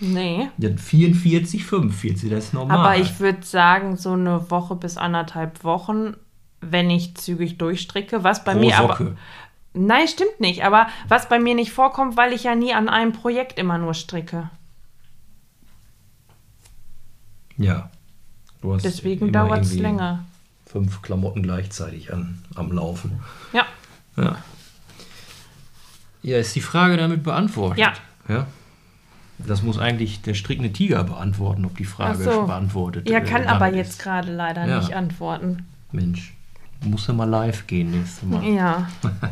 Nee. 0.00 0.50
Ja, 0.58 0.68
44, 0.76 1.64
45, 1.64 2.28
das 2.28 2.44
ist 2.44 2.52
normal. 2.52 2.76
Aber 2.76 2.98
ich 2.98 3.20
würde 3.20 3.42
sagen, 3.42 3.96
so 3.96 4.12
eine 4.12 4.50
Woche 4.50 4.76
bis 4.76 4.98
anderthalb 4.98 5.64
Wochen, 5.64 6.14
wenn 6.60 6.90
ich 6.90 7.14
zügig 7.14 7.56
durchstricke, 7.56 8.22
was 8.22 8.44
bei 8.44 8.52
Pro 8.52 8.60
mir 8.60 8.76
aber. 8.76 8.88
Socke. 8.98 9.16
Nein, 9.72 10.06
stimmt 10.08 10.40
nicht. 10.40 10.62
Aber 10.66 10.88
was 11.08 11.26
bei 11.30 11.38
mir 11.38 11.54
nicht 11.54 11.72
vorkommt, 11.72 12.18
weil 12.18 12.34
ich 12.34 12.44
ja 12.44 12.54
nie 12.54 12.74
an 12.74 12.90
einem 12.90 13.12
Projekt 13.12 13.58
immer 13.58 13.78
nur 13.78 13.94
stricke. 13.94 14.50
Ja. 17.56 17.88
Du 18.62 18.74
hast 18.74 18.84
Deswegen 18.84 19.32
dauert 19.32 19.62
es 19.62 19.74
länger. 19.74 20.24
Fünf 20.66 21.02
Klamotten 21.02 21.42
gleichzeitig 21.42 22.12
an, 22.12 22.38
am 22.54 22.70
Laufen. 22.72 23.20
Ja. 23.52 23.64
Ja. 24.16 24.36
Ja, 26.22 26.38
ist 26.38 26.54
die 26.54 26.60
Frage 26.60 26.96
damit 26.96 27.22
beantwortet? 27.22 27.78
Ja. 27.78 27.92
Ja. 28.28 28.46
Das 29.38 29.62
muss 29.62 29.78
eigentlich 29.78 30.20
der 30.20 30.34
strickende 30.34 30.70
Tiger 30.72 31.02
beantworten, 31.02 31.64
ob 31.64 31.76
die 31.78 31.86
Frage 31.86 32.22
so. 32.22 32.44
beantwortet 32.46 33.08
Er 33.08 33.22
äh, 33.22 33.24
kann 33.24 33.42
damit 33.44 33.48
aber 33.48 33.70
ist. 33.70 33.76
jetzt 33.76 33.98
gerade 34.02 34.30
leider 34.32 34.66
Ja. 34.66 34.78
nicht 34.80 34.94
antworten. 34.94 35.64
Mensch, 35.92 36.34
muss 36.84 37.06
ja 37.06 37.14
mal 37.14 37.24
live 37.24 37.66
gehen 37.66 37.90
nächstes 37.90 38.22
Mal. 38.28 38.44
Ja. 38.44 38.88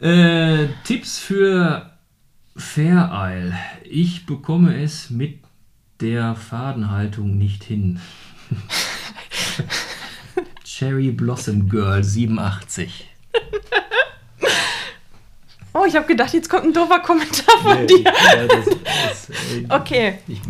Äh, 0.00 0.68
Tipps 0.84 1.18
für 1.18 1.90
Fair 2.54 3.10
Isle. 3.14 3.54
Ich 3.88 4.26
bekomme 4.26 4.78
es 4.82 5.08
mit 5.08 5.38
der 6.00 6.34
Fadenhaltung 6.34 7.38
nicht 7.38 7.64
hin. 7.64 8.00
Cherry 10.64 11.10
Blossom 11.10 11.68
Girl 11.68 12.02
87. 12.04 13.08
Oh, 15.72 15.84
ich 15.86 15.94
habe 15.94 16.06
gedacht, 16.06 16.32
jetzt 16.32 16.48
kommt 16.48 16.64
ein 16.64 16.72
doofer 16.72 17.00
Kommentar 17.00 17.58
von 17.62 17.80
Nee, 17.80 17.86
dir. 17.86 18.04
ja, 18.04 18.46
das 18.46 18.66
ist, 18.66 19.30
äh, 19.30 19.66
Okay. 19.68 20.14
Ich, 20.26 20.40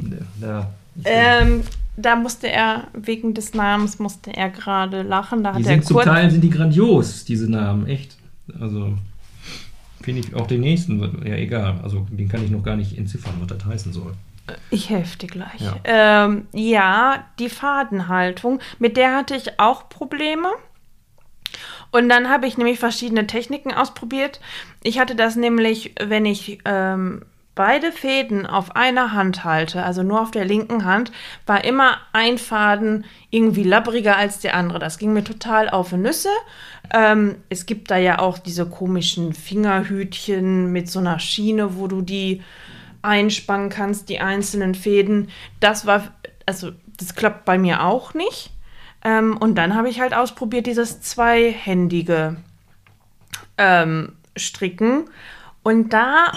ja, 0.40 0.70
ich, 0.96 1.02
Ähm, 1.04 1.62
da 1.96 2.14
musste 2.14 2.48
er, 2.48 2.86
wegen 2.92 3.34
des 3.34 3.54
Namens 3.54 3.98
musste 3.98 4.34
er 4.36 4.50
gerade 4.50 5.02
lachen. 5.02 5.42
Da 5.42 5.52
hat 5.54 5.58
die 5.60 5.64
sind 5.64 5.84
zum. 5.84 6.00
Teil 6.00 6.30
sind 6.30 6.42
die 6.42 6.50
grandios, 6.50 7.24
diese 7.24 7.50
Namen, 7.50 7.86
echt. 7.86 8.16
Also 8.60 8.96
finde 10.02 10.20
ich 10.20 10.34
auch 10.34 10.46
den 10.46 10.60
nächsten, 10.60 11.00
ja 11.26 11.34
egal. 11.34 11.80
Also 11.82 12.06
den 12.10 12.28
kann 12.28 12.44
ich 12.44 12.50
noch 12.50 12.62
gar 12.62 12.76
nicht 12.76 12.96
entziffern, 12.96 13.34
was 13.40 13.48
das 13.48 13.64
heißen 13.64 13.92
soll. 13.92 14.14
Ich 14.70 14.90
helfe 14.90 15.18
dir 15.18 15.28
gleich. 15.28 15.60
Ja. 15.60 15.76
Ähm, 15.84 16.48
ja, 16.52 17.24
die 17.38 17.48
Fadenhaltung, 17.48 18.60
mit 18.78 18.96
der 18.96 19.14
hatte 19.14 19.34
ich 19.34 19.58
auch 19.58 19.88
Probleme. 19.88 20.48
Und 21.90 22.08
dann 22.08 22.28
habe 22.28 22.46
ich 22.46 22.58
nämlich 22.58 22.78
verschiedene 22.78 23.26
Techniken 23.26 23.72
ausprobiert. 23.72 24.40
Ich 24.82 24.98
hatte 24.98 25.14
das 25.14 25.36
nämlich, 25.36 25.94
wenn 26.00 26.26
ich 26.26 26.58
ähm, 26.64 27.22
beide 27.54 27.90
Fäden 27.90 28.46
auf 28.46 28.76
einer 28.76 29.12
Hand 29.12 29.44
halte, 29.44 29.82
also 29.82 30.02
nur 30.02 30.20
auf 30.20 30.30
der 30.30 30.44
linken 30.44 30.84
Hand, 30.84 31.10
war 31.46 31.64
immer 31.64 31.96
ein 32.12 32.38
Faden 32.38 33.06
irgendwie 33.30 33.62
labbriger 33.62 34.16
als 34.16 34.40
der 34.40 34.54
andere. 34.54 34.78
Das 34.78 34.98
ging 34.98 35.12
mir 35.12 35.24
total 35.24 35.70
auf 35.70 35.90
die 35.90 35.96
Nüsse. 35.96 36.28
Ähm, 36.92 37.36
es 37.48 37.66
gibt 37.66 37.90
da 37.90 37.96
ja 37.96 38.18
auch 38.18 38.38
diese 38.38 38.66
komischen 38.66 39.32
Fingerhütchen 39.32 40.70
mit 40.70 40.90
so 40.90 40.98
einer 40.98 41.18
Schiene, 41.18 41.76
wo 41.76 41.88
du 41.88 42.02
die 42.02 42.42
einspannen 43.06 43.70
kannst, 43.70 44.08
die 44.08 44.20
einzelnen 44.20 44.74
Fäden. 44.74 45.30
Das 45.60 45.86
war, 45.86 46.12
also 46.44 46.72
das 46.98 47.14
klappt 47.14 47.44
bei 47.44 47.58
mir 47.58 47.84
auch 47.84 48.14
nicht. 48.14 48.50
Ähm, 49.04 49.36
und 49.36 49.54
dann 49.56 49.74
habe 49.74 49.88
ich 49.88 50.00
halt 50.00 50.14
ausprobiert 50.14 50.66
dieses 50.66 51.00
zweihändige 51.00 52.36
ähm, 53.58 54.16
Stricken. 54.36 55.04
Und 55.62 55.92
da, 55.92 56.32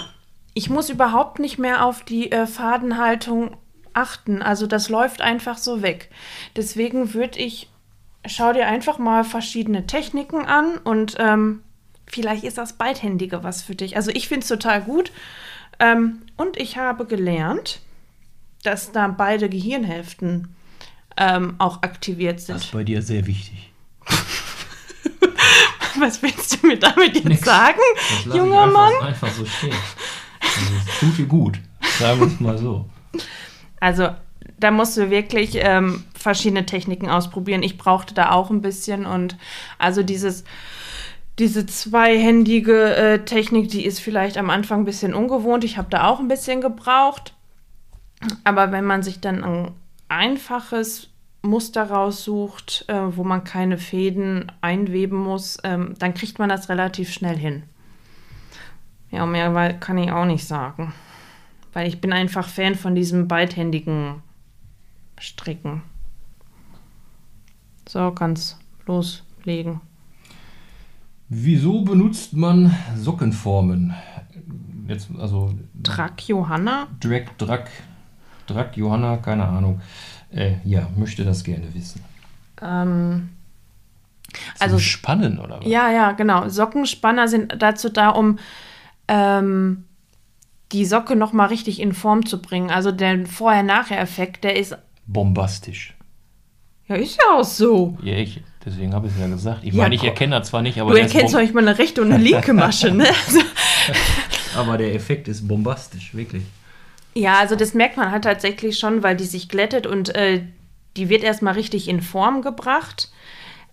ich 0.54 0.70
muss 0.70 0.90
überhaupt 0.90 1.38
nicht 1.38 1.58
mehr 1.58 1.84
auf 1.84 2.02
die 2.04 2.32
äh, 2.32 2.46
Fadenhaltung 2.46 3.56
achten. 3.92 4.42
Also 4.42 4.66
das 4.66 4.88
läuft 4.88 5.20
einfach 5.20 5.58
so 5.58 5.82
weg. 5.82 6.10
Deswegen 6.56 7.14
würde 7.14 7.38
ich, 7.38 7.68
schau 8.26 8.52
dir 8.52 8.66
einfach 8.66 8.98
mal 8.98 9.24
verschiedene 9.24 9.86
Techniken 9.86 10.46
an 10.46 10.78
und 10.78 11.16
ähm, 11.18 11.62
vielleicht 12.06 12.44
ist 12.44 12.58
das 12.58 12.74
beidhändige 12.74 13.42
was 13.42 13.62
für 13.62 13.74
dich. 13.74 13.96
Also 13.96 14.10
ich 14.10 14.28
finde 14.28 14.42
es 14.42 14.48
total 14.48 14.82
gut. 14.82 15.12
Ähm, 15.78 16.22
und 16.40 16.56
ich 16.56 16.78
habe 16.78 17.04
gelernt, 17.04 17.80
dass 18.62 18.92
da 18.92 19.08
beide 19.08 19.50
Gehirnhälften 19.50 20.54
ähm, 21.18 21.56
auch 21.58 21.82
aktiviert 21.82 22.40
sind. 22.40 22.56
Das 22.56 22.64
ist 22.64 22.72
bei 22.72 22.82
dir 22.82 23.02
sehr 23.02 23.26
wichtig. 23.26 23.70
Was 25.98 26.22
willst 26.22 26.62
du 26.62 26.66
mir 26.66 26.78
damit 26.78 27.14
jetzt 27.14 27.26
Nix. 27.26 27.44
sagen, 27.44 27.80
junger 28.24 28.66
ich 28.66 28.72
Mann? 28.72 28.92
einfach, 28.94 29.06
einfach 29.06 29.30
so 29.32 29.44
stehen. 29.44 29.74
Also, 30.40 30.72
es 30.88 30.98
tut 31.00 31.18
dir 31.18 31.26
gut. 31.26 31.60
Sagen 31.98 32.20
wir 32.20 32.26
es 32.28 32.40
mal 32.40 32.56
so. 32.56 32.88
Also 33.80 34.08
da 34.58 34.70
musst 34.70 34.96
du 34.96 35.10
wirklich 35.10 35.56
ähm, 35.56 36.04
verschiedene 36.14 36.64
Techniken 36.64 37.10
ausprobieren. 37.10 37.62
Ich 37.62 37.76
brauchte 37.76 38.14
da 38.14 38.30
auch 38.30 38.48
ein 38.48 38.62
bisschen 38.62 39.04
und 39.04 39.36
also 39.78 40.02
dieses 40.02 40.44
diese 41.40 41.64
zweihändige 41.64 42.94
äh, 42.94 43.24
Technik, 43.24 43.70
die 43.70 43.86
ist 43.86 43.98
vielleicht 43.98 44.36
am 44.36 44.50
Anfang 44.50 44.82
ein 44.82 44.84
bisschen 44.84 45.14
ungewohnt. 45.14 45.64
Ich 45.64 45.78
habe 45.78 45.88
da 45.90 46.06
auch 46.06 46.20
ein 46.20 46.28
bisschen 46.28 46.60
gebraucht. 46.60 47.34
Aber 48.44 48.70
wenn 48.72 48.84
man 48.84 49.02
sich 49.02 49.20
dann 49.20 49.42
ein 49.42 49.70
einfaches 50.08 51.08
Muster 51.40 51.84
raussucht, 51.84 52.84
äh, 52.88 53.16
wo 53.16 53.24
man 53.24 53.44
keine 53.44 53.78
Fäden 53.78 54.52
einweben 54.60 55.16
muss, 55.16 55.56
ähm, 55.64 55.94
dann 55.98 56.12
kriegt 56.12 56.38
man 56.38 56.50
das 56.50 56.68
relativ 56.68 57.10
schnell 57.10 57.38
hin. 57.38 57.62
Ja, 59.10 59.24
mehr 59.24 59.72
kann 59.74 59.96
ich 59.96 60.12
auch 60.12 60.26
nicht 60.26 60.46
sagen. 60.46 60.92
Weil 61.72 61.88
ich 61.88 62.02
bin 62.02 62.12
einfach 62.12 62.48
Fan 62.48 62.74
von 62.74 62.94
diesem 62.94 63.28
beidhändigen 63.28 64.22
Stricken. 65.18 65.82
So, 67.88 68.10
kannst 68.10 68.58
loslegen. 68.86 69.80
Wieso 71.32 71.82
benutzt 71.82 72.32
man 72.32 72.74
Sockenformen? 72.96 73.94
Jetzt, 74.88 75.08
also 75.16 75.54
Track 75.84 76.26
Johanna? 76.28 76.88
Drag, 76.98 77.26
Drag, 77.38 77.66
Drag, 78.48 78.76
Johanna, 78.76 79.16
keine 79.18 79.46
Ahnung. 79.46 79.80
Äh, 80.32 80.56
ja, 80.64 80.88
möchte 80.96 81.24
das 81.24 81.44
gerne 81.44 81.72
wissen. 81.72 82.02
Ähm, 82.60 83.30
Also 84.58 84.74
Also- 84.74 84.78
Spannen 84.80 85.38
oder 85.38 85.60
was? 85.60 85.66
ja, 85.66 85.90
ja, 85.90 86.12
genau. 86.12 86.48
Sockenspanner 86.48 87.28
sind 87.28 87.54
dazu 87.62 87.88
da, 87.90 88.10
um 88.10 88.38
ähm, 89.08 89.84
die 90.72 90.84
Socke 90.84 91.14
nochmal 91.16 91.48
richtig 91.48 91.80
in 91.80 91.92
Form 91.92 92.26
zu 92.26 92.40
bringen. 92.42 92.70
Also 92.70 92.90
der 92.92 93.26
Vorher-Nachher-Effekt, 93.26 94.42
der 94.44 94.56
ist. 94.56 94.76
Bombastisch. 95.06 95.94
Ja, 96.90 96.96
ist 96.96 97.16
ja 97.22 97.36
auch 97.38 97.44
so. 97.44 97.96
Ja, 98.02 98.14
ich, 98.16 98.42
deswegen 98.64 98.92
habe 98.94 99.06
ich 99.06 99.12
es 99.14 99.20
ja 99.20 99.28
gesagt. 99.28 99.60
Ich 99.62 99.74
Ja, 99.74 99.82
meine, 99.84 99.94
ich 99.94 100.02
erkenne 100.04 100.38
das 100.38 100.48
zwar 100.48 100.60
nicht, 100.60 100.80
aber, 100.80 100.90
Du 100.90 100.96
erkennst 101.00 101.32
bom- 101.34 101.40
euch 101.42 101.52
mal 101.54 101.60
eine 101.66 101.78
rechte 101.78 102.02
und 102.02 102.12
eine 102.12 102.22
linke 102.22 102.52
Masche, 102.52 102.90
ne? 102.90 103.06
Also, 103.26 103.40
aber 104.56 104.76
der 104.76 104.94
Effekt 104.94 105.28
ist 105.28 105.46
bombastisch, 105.46 106.14
wirklich. 106.14 106.42
Ja, 107.14 107.38
also 107.38 107.54
das 107.56 107.74
merkt 107.74 107.96
man 107.96 108.10
halt 108.10 108.24
tatsächlich 108.24 108.78
schon, 108.78 109.02
weil 109.04 109.16
die 109.16 109.24
sich 109.24 109.48
glättet 109.48 109.86
und 109.86 110.14
äh, 110.14 110.42
die 110.96 111.08
wird 111.08 111.22
erstmal 111.22 111.54
richtig 111.54 111.88
in 111.88 112.02
Form 112.02 112.42
gebracht. 112.42 113.10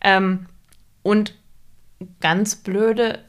Ähm, 0.02 0.46
und 1.04 1.34
ganz 2.20 2.56
blöde, 2.58 3.20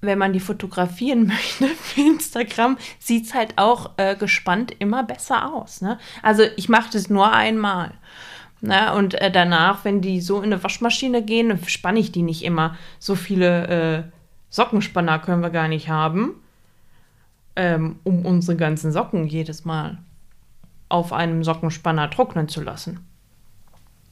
wenn 0.00 0.18
man 0.18 0.32
die 0.32 0.40
fotografieren 0.40 1.26
möchte 1.28 1.66
für 1.68 2.00
Instagram, 2.00 2.76
sieht 2.98 3.26
es 3.26 3.34
halt 3.34 3.54
auch 3.56 3.92
äh, 3.96 4.16
gespannt 4.16 4.74
immer 4.80 5.04
besser 5.04 5.52
aus. 5.54 5.80
Ne? 5.80 5.98
Also 6.22 6.42
ich 6.56 6.68
mache 6.68 6.90
das 6.92 7.08
nur 7.08 7.32
einmal. 7.32 7.92
Ne? 8.60 8.94
Und 8.94 9.14
äh, 9.14 9.30
danach, 9.30 9.84
wenn 9.84 10.00
die 10.00 10.20
so 10.20 10.38
in 10.38 10.52
eine 10.52 10.62
Waschmaschine 10.62 11.22
gehen, 11.22 11.58
spanne 11.66 11.98
ich 11.98 12.12
die 12.12 12.22
nicht 12.22 12.44
immer. 12.44 12.76
So 12.98 13.14
viele 13.14 13.66
äh, 13.66 14.02
Sockenspanner 14.50 15.18
können 15.18 15.42
wir 15.42 15.50
gar 15.50 15.68
nicht 15.68 15.88
haben 15.88 16.36
ähm, 17.56 17.96
um 18.04 18.24
unsere 18.24 18.56
ganzen 18.56 18.92
Socken 18.92 19.26
jedes 19.26 19.64
Mal 19.64 19.98
auf 20.88 21.12
einem 21.12 21.42
Sockenspanner 21.42 22.10
trocknen 22.10 22.48
zu 22.48 22.62
lassen. 22.62 23.00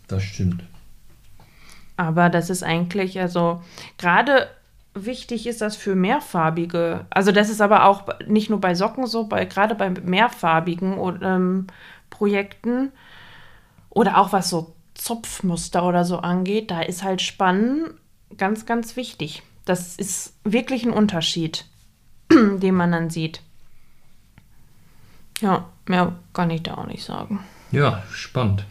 Das 0.09 0.23
stimmt. 0.23 0.65
Aber 1.97 2.31
das 2.31 2.51
ist 2.51 2.65
eigentlich, 2.65 3.21
also 3.21 3.63
gerade 3.99 4.49
wichtig 4.95 5.47
ist 5.47 5.61
das 5.61 5.77
für 5.77 5.95
mehrfarbige, 5.95 7.07
also 7.11 7.31
das 7.31 7.51
ist 7.51 7.61
aber 7.61 7.85
auch 7.85 8.09
nicht 8.27 8.51
nur 8.51 8.61
bei 8.61 8.75
Socken 8.75 9.07
so, 9.07 9.25
bei, 9.25 9.45
gerade 9.45 9.75
bei 9.75 9.91
mehrfarbigen 9.91 10.99
ähm, 11.23 11.67
Projekten 12.11 12.91
oder 13.95 14.19
auch 14.19 14.33
was 14.33 14.51
so 14.51 14.75
Zopfmuster 14.95 15.85
oder 15.85 16.05
so 16.05 16.19
angeht, 16.19 16.71
da 16.71 16.81
ist 16.81 17.03
halt 17.03 17.23
Spannen 17.23 17.95
ganz, 18.37 18.67
ganz 18.67 18.97
wichtig. 18.97 19.43
Das 19.65 19.97
ist 19.97 20.35
wirklich 20.45 20.85
ein 20.85 20.93
Unterschied, 20.93 21.65
den 22.31 22.75
man 22.75 22.93
dann 22.93 23.11
sieht. 23.11 23.41
Ja, 25.41 25.69
mehr 25.87 26.15
kann 26.33 26.51
ich 26.51 26.63
da 26.63 26.75
auch 26.75 26.87
nicht 26.87 27.05
sagen. 27.05 27.41
Ja, 27.73 28.05
spannend. 28.13 28.65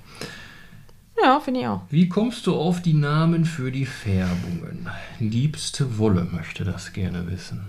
Ja, 1.22 1.40
finde 1.40 1.62
ich 1.62 1.68
auch. 1.68 1.82
Wie 1.90 2.10
kommst 2.10 2.48
du 2.48 2.56
auf 2.56 2.82
die 2.82 2.94
Namen 2.94 3.46
für 3.46 3.72
die 3.72 3.86
Färbungen? 3.86 4.90
Liebste 5.20 5.98
Wolle 5.98 6.24
möchte 6.24 6.64
das 6.64 6.94
gerne 6.94 7.30
wissen. 7.30 7.68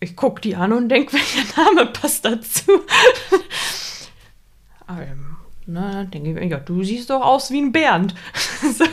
Ich 0.00 0.16
gucke 0.16 0.40
die 0.40 0.56
an 0.56 0.72
und 0.72 0.88
denke, 0.88 1.12
welcher 1.16 1.62
Name 1.62 1.86
passt 1.86 2.24
dazu. 2.24 2.72
ähm, 4.88 5.36
na, 5.72 6.04
denke 6.04 6.30
ich, 6.30 6.34
mir, 6.34 6.46
ja, 6.46 6.58
du 6.58 6.82
siehst 6.82 7.10
doch 7.10 7.22
aus 7.22 7.50
wie 7.50 7.60
ein 7.60 7.72
Bernd. 7.72 8.14
so. 8.62 8.84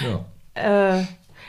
Ja. 0.00 0.98
Äh, 0.98 1.04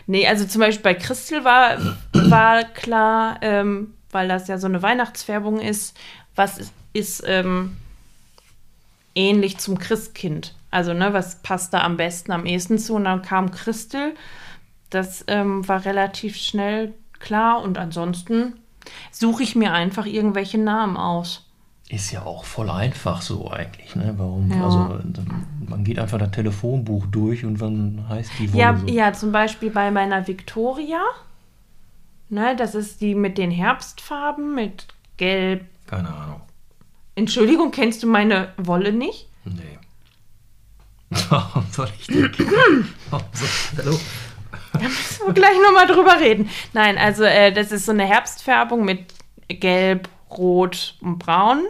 nee, 0.08 0.28
also 0.28 0.46
zum 0.46 0.62
Beispiel 0.62 0.84
bei 0.84 0.94
Christel 0.94 1.44
war, 1.44 1.78
war 2.14 2.64
klar, 2.64 3.38
ähm, 3.42 3.94
weil 4.12 4.28
das 4.28 4.48
ja 4.48 4.58
so 4.58 4.68
eine 4.68 4.82
Weihnachtsfärbung 4.82 5.60
ist, 5.60 5.98
was 6.36 6.58
ist, 6.58 6.74
ist 6.94 7.24
ähm, 7.26 7.78
ähnlich 9.16 9.58
zum 9.58 9.78
Christkind. 9.78 10.56
Also, 10.72 10.94
ne, 10.94 11.14
was 11.14 11.42
passt 11.42 11.74
da 11.74 11.84
am 11.84 11.98
besten, 11.98 12.32
am 12.32 12.46
ehesten 12.46 12.78
zu? 12.78 12.96
Und 12.96 13.06
dann 13.06 13.22
kam 13.22 13.52
Christel. 13.52 14.14
Das 14.90 15.24
ähm, 15.28 15.68
war 15.68 15.86
relativ 15.86 16.36
schnell 16.36 16.94
klar. 17.20 17.62
Und 17.62 17.78
ansonsten 17.78 18.60
suche 19.12 19.44
ich 19.44 19.56
mir 19.56 19.72
einfach 19.72 20.06
irgendwelche 20.06 20.58
Namen 20.58 20.98
aus. 20.98 21.45
Ist 21.90 22.12
ja 22.12 22.24
auch 22.24 22.46
voll 22.46 22.70
einfach 22.72 23.22
so 23.22 23.52
eigentlich, 23.52 23.96
ne? 23.96 24.14
Warum? 24.18 24.50
Ja. 24.52 24.64
Also 24.64 24.96
man 25.68 25.84
geht 25.84 26.00
einfach 26.00 26.18
das 26.18 26.32
Telefonbuch 26.32 27.06
durch 27.08 27.46
und 27.46 27.62
dann 27.62 28.06
heißt 28.10 28.32
die 28.40 28.52
Wolle 28.54 28.62
Ja, 28.62 28.76
so. 28.78 28.88
ja, 28.88 29.14
zum 29.14 29.32
Beispiel 29.32 29.70
bei 29.70 29.92
meiner 29.92 30.28
Victoria. 30.28 31.02
Ne, 32.30 32.56
das 32.56 32.74
ist 32.74 33.02
die 33.02 33.14
mit 33.14 33.38
den 33.38 33.52
Herbstfarben, 33.52 34.56
mit 34.56 34.88
Gelb. 35.18 35.66
Keine 35.86 36.10
Ahnung. 36.12 36.42
Entschuldigung, 37.14 37.70
kennst 37.70 38.02
du 38.02 38.08
meine 38.08 38.50
Wolle 38.58 38.92
nicht? 38.92 39.28
Nee. 39.46 39.78
Warum 41.30 41.66
soll 41.72 41.88
ich 42.00 42.08
soll- 42.08 42.26
Hallo? 43.78 44.00
Müssen 44.82 45.26
wir 45.28 45.34
gleich 45.34 45.56
nochmal 45.64 45.86
drüber 45.88 46.20
reden. 46.20 46.50
Nein, 46.74 46.98
also 46.98 47.24
äh, 47.24 47.54
das 47.54 47.72
ist 47.72 47.86
so 47.86 47.92
eine 47.92 48.06
Herbstfärbung 48.06 48.84
mit 48.84 49.14
Gelb, 49.48 50.10
Rot 50.30 50.96
und 51.02 51.20
Braun. 51.20 51.64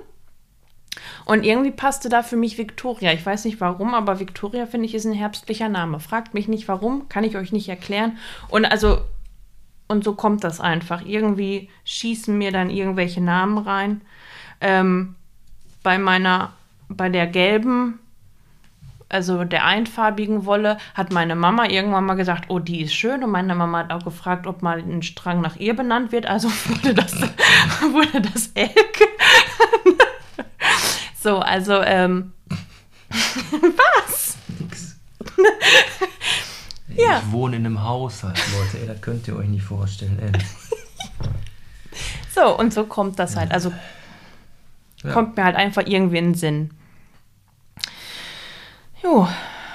Und 1.26 1.44
irgendwie 1.44 1.72
passte 1.72 2.10
da 2.10 2.24
für 2.24 2.38
mich 2.38 2.58
Victoria. 2.58 3.12
Ich 3.12 3.26
weiß 3.26 3.46
nicht 3.46 3.60
warum, 3.60 3.94
aber 3.94 4.20
Victoria 4.20 4.66
finde 4.66 4.86
ich 4.86 4.96
ist 4.96 5.06
ein 5.06 5.14
herbstlicher 5.14 5.70
Name. 5.70 6.00
Fragt 6.00 6.34
mich 6.34 6.48
nicht 6.48 6.68
warum, 6.68 7.10
kann 7.10 7.24
ich 7.24 7.38
euch 7.38 7.52
nicht 7.52 7.70
erklären. 7.70 8.18
Und 8.50 8.66
also, 8.66 9.00
und 9.88 10.04
so 10.04 10.16
kommt 10.16 10.44
das 10.44 10.60
einfach. 10.60 11.06
Irgendwie 11.06 11.70
schießen 11.84 12.38
mir 12.38 12.52
dann 12.52 12.70
irgendwelche 12.70 13.22
Namen 13.22 13.58
rein. 13.58 14.02
Ähm, 14.62 15.16
bei 15.84 15.98
meiner, 15.98 16.54
bei 16.88 17.10
der 17.10 17.28
gelben, 17.28 18.00
also 19.16 19.44
der 19.46 19.66
einfarbigen 19.66 20.46
Wolle, 20.46 20.78
hat 20.94 21.12
meine 21.12 21.36
Mama 21.36 21.66
irgendwann 21.68 22.06
mal 22.06 22.14
gesagt, 22.16 22.46
oh, 22.50 22.60
die 22.60 22.82
ist 22.82 22.94
schön. 22.94 23.24
Und 23.24 23.32
meine 23.32 23.56
Mama 23.56 23.80
hat 23.80 23.92
auch 23.92 24.04
gefragt, 24.04 24.46
ob 24.46 24.62
mal 24.62 24.78
ein 24.80 25.02
Strang 25.02 25.42
nach 25.42 25.56
ihr 25.56 25.76
benannt 25.76 26.12
wird. 26.12 26.26
Also 26.28 26.50
wurde 26.68 26.94
das, 26.94 27.14
wurde 27.92 28.22
das 28.22 28.48
Elke. 28.54 28.76
So, 31.18 31.40
also, 31.40 31.82
ähm. 31.82 32.34
Was? 33.10 34.38
Nix. 34.60 34.96
Ja. 36.96 37.18
Ich 37.26 37.32
wohne 37.32 37.56
in 37.56 37.66
einem 37.66 37.84
Haushalt, 37.84 38.40
Leute. 38.54 38.78
Ey, 38.84 38.88
das 38.88 39.02
könnt 39.02 39.28
ihr 39.28 39.36
euch 39.36 39.48
nicht 39.48 39.64
vorstellen. 39.64 40.20
Ey. 40.22 40.32
So, 42.32 42.56
und 42.56 42.72
so 42.76 42.84
kommt 42.86 43.18
das 43.18 43.36
halt. 43.38 43.52
Also 43.52 43.72
Ja. 45.04 45.14
kommt 45.14 45.36
mir 45.36 45.46
halt 45.46 45.56
einfach 45.56 45.82
irgendwie 45.88 46.18
in 46.20 46.26
den 46.26 46.36
Sinn. 46.36 46.72
Jo, 49.06 49.28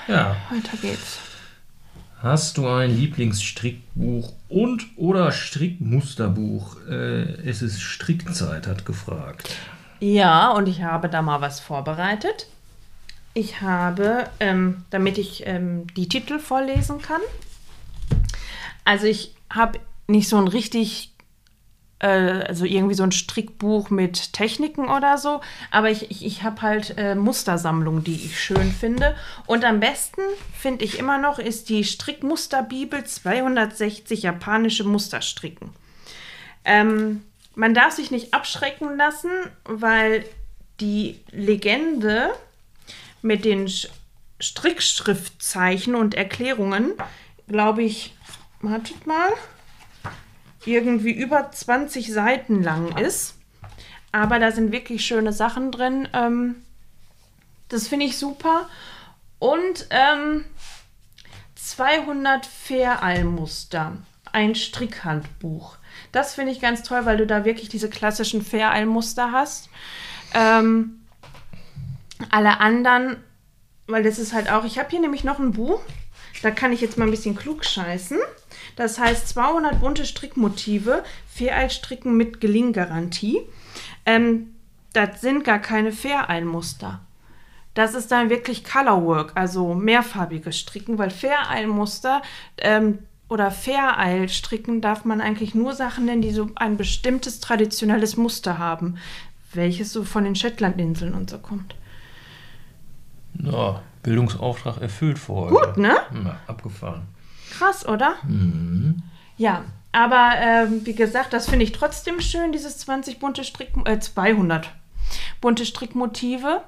Ja. 0.09 0.35
weiter 0.51 0.77
geht's. 0.83 1.19
Hast 2.21 2.57
du 2.59 2.67
ein 2.67 2.91
Lieblingsstrickbuch 2.91 4.33
und 4.49 4.87
oder 4.97 5.31
Strickmusterbuch? 5.31 6.77
Äh, 6.89 7.49
es 7.49 7.63
ist 7.63 7.81
Strickzeit, 7.81 8.67
hat 8.67 8.85
gefragt. 8.85 9.55
Ja, 10.01 10.51
und 10.51 10.67
ich 10.69 10.83
habe 10.83 11.09
da 11.09 11.23
mal 11.23 11.41
was 11.41 11.61
vorbereitet. 11.61 12.49
Ich 13.35 13.61
habe, 13.61 14.29
ähm, 14.41 14.85
damit 14.91 15.17
ich 15.17 15.47
ähm, 15.47 15.87
die 15.95 16.09
Titel 16.09 16.41
vorlesen 16.41 17.01
kann. 17.01 17.21
Also 18.85 19.07
ich 19.07 19.33
habe 19.49 19.79
nicht 20.09 20.29
so 20.29 20.39
ein 20.39 20.49
richtig, 20.49 21.13
also 22.07 22.65
irgendwie 22.65 22.95
so 22.95 23.03
ein 23.03 23.13
Strickbuch 23.13 23.91
mit 23.91 24.33
Techniken 24.33 24.89
oder 24.89 25.19
so, 25.19 25.41
aber 25.71 25.91
ich, 25.91 26.11
ich, 26.11 26.25
ich 26.25 26.43
habe 26.43 26.63
halt 26.63 26.95
äh, 26.97 27.15
Mustersammlungen, 27.15 28.03
die 28.05 28.15
ich 28.15 28.41
schön 28.41 28.73
finde. 28.73 29.15
Und 29.47 29.65
am 29.65 29.81
besten 29.81 30.23
finde 30.59 30.85
ich 30.85 30.99
immer 30.99 31.19
noch 31.19 31.39
ist 31.39 31.69
die 31.69 31.85
Strickmusterbibel 31.85 33.05
260 33.05 34.23
japanische 34.23 34.85
Musterstricken. 34.85 35.71
Ähm, 36.65 37.23
man 37.55 37.75
darf 37.75 37.93
sich 37.95 38.11
nicht 38.11 38.33
abschrecken 38.33 38.97
lassen, 38.97 39.31
weil 39.65 40.25
die 40.81 41.21
Legende 41.31 42.31
mit 43.23 43.45
den 43.45 43.67
Sch- 43.69 43.89
Strickschriftzeichen 44.41 45.95
und 45.95 46.15
Erklärungen, 46.15 46.93
glaube 47.49 47.83
ich, 47.83 48.15
wartet 48.63 49.07
mal, 49.07 49.29
irgendwie 50.65 51.13
über 51.13 51.51
20 51.51 52.13
Seiten 52.13 52.63
lang 52.63 52.97
ist. 52.99 53.35
Aber 54.13 54.39
da 54.39 54.51
sind 54.53 54.73
wirklich 54.73 55.05
schöne 55.05 55.33
Sachen 55.33 55.71
drin. 55.71 56.09
Ähm, 56.13 56.57
das 57.69 57.89
finde 57.89 58.07
ich 58.07 58.19
super. 58.19 58.69
Und 59.39 59.87
ähm, 59.91 60.45
200 61.55 62.47
Fair-Eil-Muster. 62.47 63.97
Ein 64.33 64.55
Strickhandbuch. 64.55 65.77
Das 66.13 66.35
finde 66.35 66.53
ich 66.53 66.61
ganz 66.61 66.83
toll, 66.83 67.05
weil 67.05 67.17
du 67.17 67.27
da 67.27 67.45
wirklich 67.45 67.69
diese 67.69 67.89
klassischen 67.89 68.43
Fair-Eil-Muster 68.43 69.33
hast. 69.33 69.69
Ähm, 70.35 71.01
alle 72.31 72.61
anderen, 72.61 73.17
weil 73.87 74.03
das 74.03 74.19
ist 74.19 74.33
halt 74.33 74.51
auch, 74.51 74.65
ich 74.65 74.79
habe 74.79 74.91
hier 74.91 75.01
nämlich 75.01 75.25
noch 75.25 75.39
ein 75.39 75.53
Buch, 75.53 75.81
da 76.43 76.51
kann 76.51 76.73
ich 76.73 76.81
jetzt 76.81 76.99
mal 76.99 77.07
ein 77.07 77.11
bisschen 77.11 77.37
klug 77.37 77.65
scheißen. 77.65 78.19
Das 78.77 78.99
heißt 78.99 79.29
200 79.29 79.81
bunte 79.81 80.05
Strickmotive, 80.05 81.05
Fair-Eil-Stricken 81.29 82.17
mit 82.17 82.41
Gelinggarantie. 82.41 83.41
Ähm, 84.07 84.55
das 84.93 85.21
sind 85.21 85.45
gar 85.45 85.59
keine 85.59 85.93
Fair-Eil-Muster. 85.93 87.01
Das 87.75 87.95
ist 87.95 88.11
dann 88.11 88.31
wirklich 88.31 88.65
Colorwork, 88.65 89.33
also 89.37 89.75
mehrfarbiges 89.75 90.59
Stricken, 90.59 90.99
weil 90.99 91.11
Fair-Eil-Muster 91.11 92.23
ähm, 92.59 92.99
oder 93.29 93.53
Fair-Eil-Stricken 93.53 94.81
darf 94.81 95.05
man 95.05 95.21
eigentlich 95.21 95.55
nur 95.55 95.73
Sachen 95.75 96.07
nennen, 96.07 96.23
die 96.23 96.33
so 96.33 96.51
ein 96.57 96.77
bestimmtes 96.77 97.39
traditionelles 97.39 98.17
Muster 98.17 98.59
haben, 98.59 98.97
welches 99.53 99.93
so 99.93 100.03
von 100.03 100.25
den 100.25 100.35
Shetlandinseln 100.35 101.15
und 101.15 101.31
so 101.31 101.39
kommt. 101.39 101.77
Ja, 103.35 103.83
Bildungsauftrag 104.03 104.81
erfüllt 104.81 105.19
vor 105.19 105.51
heute. 105.51 105.67
Gut, 105.69 105.77
ne? 105.77 105.97
Ja, 106.25 106.41
abgefahren. 106.49 107.03
Krass, 107.51 107.87
oder? 107.87 108.15
Mhm. 108.23 109.03
Ja, 109.37 109.65
aber 109.93 110.33
ähm, 110.39 110.87
wie 110.87 110.95
gesagt, 110.95 111.33
das 111.33 111.49
finde 111.49 111.65
ich 111.65 111.73
trotzdem 111.73 112.21
schön, 112.21 112.53
dieses 112.53 112.79
20 112.79 113.19
bunte 113.19 113.45
Strick, 113.45 113.71
äh, 113.85 113.99
200 113.99 114.71
bunte 115.41 115.67
Strickmotive. 115.67 116.63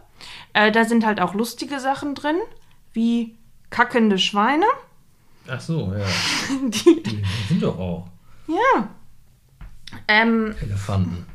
Äh, 0.53 0.73
da 0.73 0.85
sind 0.85 1.05
halt 1.07 1.21
auch 1.21 1.35
lustige 1.35 1.81
Sachen 1.81 2.15
drin, 2.15 2.37
wie 2.93 3.37
kackende 3.71 4.19
Schweine. 4.19 4.67
Ach 5.49 5.61
so, 5.61 5.93
ja. 5.97 6.05
Die, 6.63 7.03
Die 7.03 7.25
sind 7.49 7.63
doch 7.63 7.79
auch 7.79 8.07
ja. 8.47 8.89
Ähm, 10.09 10.55
Elefanten. 10.61 11.27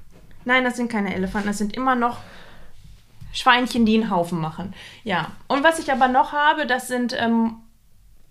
nein, 0.45 0.63
das 0.63 0.77
sind 0.77 0.91
keine 0.91 1.13
Elefanten, 1.15 1.47
das 1.47 1.57
sind 1.57 1.75
immer 1.75 1.95
noch 1.95 2.19
Schweinchen, 3.33 3.86
die 3.86 3.95
einen 3.95 4.10
Haufen 4.10 4.39
machen. 4.39 4.73
Ja. 5.03 5.31
Und 5.47 5.63
was 5.63 5.79
ich 5.79 5.91
aber 5.91 6.07
noch 6.07 6.31
habe, 6.31 6.65
das 6.65 6.88
sind 6.88 7.15
ähm, 7.17 7.57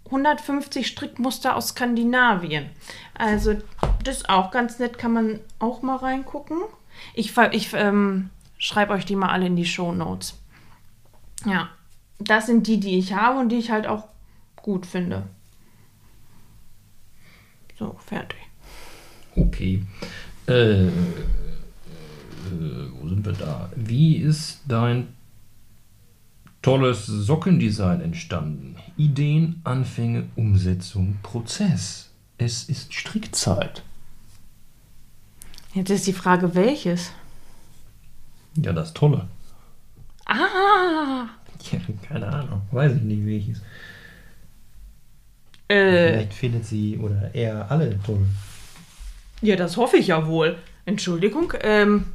150 0.06 0.86
Strickmuster 0.86 1.56
aus 1.56 1.68
Skandinavien. 1.68 2.70
Also, 3.14 3.56
das 4.04 4.18
ist 4.18 4.28
auch 4.28 4.50
ganz 4.50 4.78
nett, 4.78 4.98
kann 4.98 5.12
man 5.12 5.40
auch 5.58 5.82
mal 5.82 5.96
reingucken. 5.96 6.58
Ich, 7.14 7.36
ich 7.52 7.72
ähm, 7.74 8.30
schreibe 8.58 8.92
euch 8.92 9.04
die 9.04 9.16
mal 9.16 9.30
alle 9.30 9.46
in 9.46 9.56
die 9.56 9.66
Show 9.66 9.92
Notes. 9.92 10.38
Ja, 11.44 11.70
das 12.18 12.46
sind 12.46 12.66
die, 12.66 12.80
die 12.80 12.98
ich 12.98 13.12
habe 13.12 13.38
und 13.38 13.50
die 13.50 13.58
ich 13.58 13.70
halt 13.70 13.86
auch 13.86 14.08
gut 14.56 14.86
finde. 14.86 15.24
So, 17.78 17.96
fertig. 18.06 18.38
Okay. 19.34 19.84
Äh, 20.48 20.86
äh, 20.86 20.90
wo 23.00 23.08
sind 23.08 23.24
wir 23.24 23.32
da? 23.32 23.70
Wie 23.76 24.16
ist 24.16 24.60
dein 24.66 25.15
tolles 26.66 27.06
Sockendesign 27.06 28.00
entstanden? 28.00 28.74
Ideen, 28.96 29.60
Anfänge, 29.62 30.24
Umsetzung, 30.34 31.16
Prozess. 31.22 32.10
Es 32.38 32.64
ist 32.64 32.92
Strickzeit. 32.92 33.84
Jetzt 35.74 35.90
ist 35.90 36.08
die 36.08 36.12
Frage, 36.12 36.56
welches? 36.56 37.12
Ja, 38.56 38.72
das 38.72 38.92
Tolle. 38.94 39.28
Ah! 40.24 41.26
Ja, 41.70 41.78
keine 42.08 42.26
Ahnung. 42.26 42.62
Weiß 42.72 42.96
ich 42.96 43.02
nicht, 43.02 43.24
welches. 43.24 43.62
Äh, 45.68 46.08
Vielleicht 46.08 46.34
findet 46.34 46.64
sie 46.64 46.98
oder 46.98 47.32
er 47.32 47.70
alle 47.70 47.96
toll. 48.02 48.26
ja, 49.40 49.54
das 49.54 49.76
hoffe 49.76 49.98
ich 49.98 50.08
ja 50.08 50.26
wohl. 50.26 50.58
Entschuldigung. 50.84 51.52
Ähm, 51.60 52.06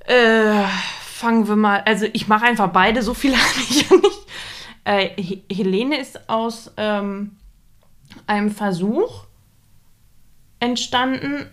äh, 0.00 0.64
fangen 1.18 1.48
wir 1.48 1.56
mal. 1.56 1.82
Also, 1.84 2.06
ich 2.12 2.28
mache 2.28 2.44
einfach 2.46 2.68
beide, 2.68 3.02
so 3.02 3.14
viel 3.14 3.34
habe 3.36 3.60
ich 3.68 3.88
ja 3.90 3.96
nicht. 3.96 4.26
Äh, 4.84 5.22
He- 5.22 5.44
Helene 5.52 5.98
ist 5.98 6.28
aus 6.28 6.72
ähm, 6.76 7.36
einem 8.26 8.50
Versuch 8.50 9.24
entstanden. 10.60 11.46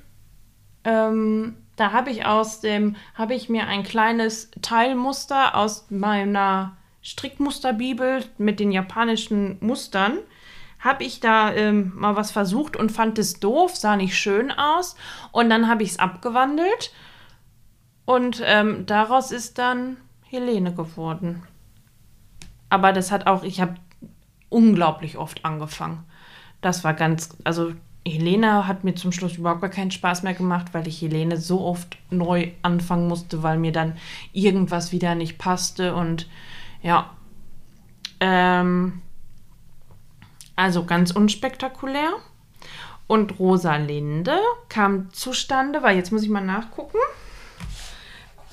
Ähm, 0.83 1.55
da 1.75 1.91
habe 1.91 2.09
ich 2.11 2.25
aus 2.25 2.61
dem, 2.61 2.95
habe 3.15 3.33
ich 3.33 3.49
mir 3.49 3.67
ein 3.67 3.83
kleines 3.83 4.51
Teilmuster 4.61 5.55
aus 5.55 5.87
meiner 5.89 6.77
Strickmusterbibel 7.01 8.23
mit 8.37 8.59
den 8.59 8.71
japanischen 8.71 9.57
Mustern, 9.59 10.19
habe 10.79 11.03
ich 11.03 11.19
da 11.19 11.51
ähm, 11.53 11.91
mal 11.95 12.15
was 12.15 12.31
versucht 12.31 12.77
und 12.77 12.91
fand 12.91 13.17
es 13.19 13.39
doof, 13.39 13.75
sah 13.75 13.95
nicht 13.97 14.17
schön 14.17 14.51
aus. 14.51 14.95
Und 15.31 15.49
dann 15.49 15.67
habe 15.67 15.83
ich 15.83 15.89
es 15.89 15.99
abgewandelt 15.99 16.91
und 18.05 18.41
ähm, 18.45 18.85
daraus 18.85 19.31
ist 19.31 19.57
dann 19.57 19.97
Helene 20.23 20.73
geworden. 20.73 21.43
Aber 22.69 22.93
das 22.93 23.11
hat 23.11 23.27
auch, 23.27 23.43
ich 23.43 23.61
habe 23.61 23.75
unglaublich 24.49 25.17
oft 25.17 25.43
angefangen. 25.45 26.03
Das 26.61 26.83
war 26.83 26.93
ganz, 26.93 27.29
also 27.43 27.73
Helene 28.07 28.67
hat 28.67 28.83
mir 28.83 28.93
zum 28.95 29.11
Schluss 29.11 29.37
überhaupt 29.37 29.61
gar 29.61 29.69
keinen 29.69 29.91
Spaß 29.91 30.23
mehr 30.23 30.35
gemacht, 30.35 30.67
weil 30.73 30.87
ich 30.87 31.01
Helene 31.01 31.37
so 31.37 31.61
oft 31.61 31.97
neu 32.11 32.51
anfangen 32.61 33.07
musste, 33.07 33.41
weil 33.41 33.57
mir 33.57 33.71
dann 33.71 33.97
irgendwas 34.31 34.91
wieder 34.91 35.15
nicht 35.15 35.37
passte 35.37 35.95
und 35.95 36.29
ja. 36.83 37.09
Ähm, 38.19 39.01
also 40.55 40.85
ganz 40.85 41.11
unspektakulär. 41.11 42.11
Und 43.07 43.39
Rosalinde 43.39 44.37
kam 44.69 45.11
zustande, 45.11 45.83
weil 45.83 45.95
jetzt 45.95 46.11
muss 46.11 46.23
ich 46.23 46.29
mal 46.29 46.41
nachgucken, 46.41 46.97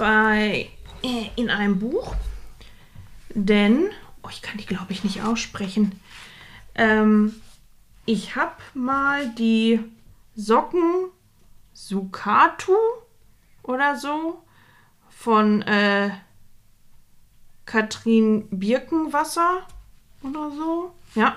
bei, 0.03 0.69
äh, 1.05 1.29
in 1.37 1.49
einem 1.49 1.79
Buch. 1.79 2.17
Denn, 3.35 3.89
oh, 4.25 4.29
ich 4.33 4.43
kann 4.43 4.59
die 4.59 4.67
glaube 4.67 4.91
ich 4.93 5.05
nicht 5.05 5.23
aussprechen. 5.23 6.01
Ähm, 6.75 7.37
ich 8.05 8.35
habe 8.35 8.57
mal 8.75 9.29
die 9.39 9.79
Socken 10.35 11.11
Sukatu 11.73 12.75
oder 13.63 13.97
so 13.97 14.43
von 15.09 15.63
äh, 15.63 16.11
Katrin 17.65 18.49
Birkenwasser 18.51 19.65
oder 20.25 20.51
so. 20.51 20.93
Ja. 21.15 21.37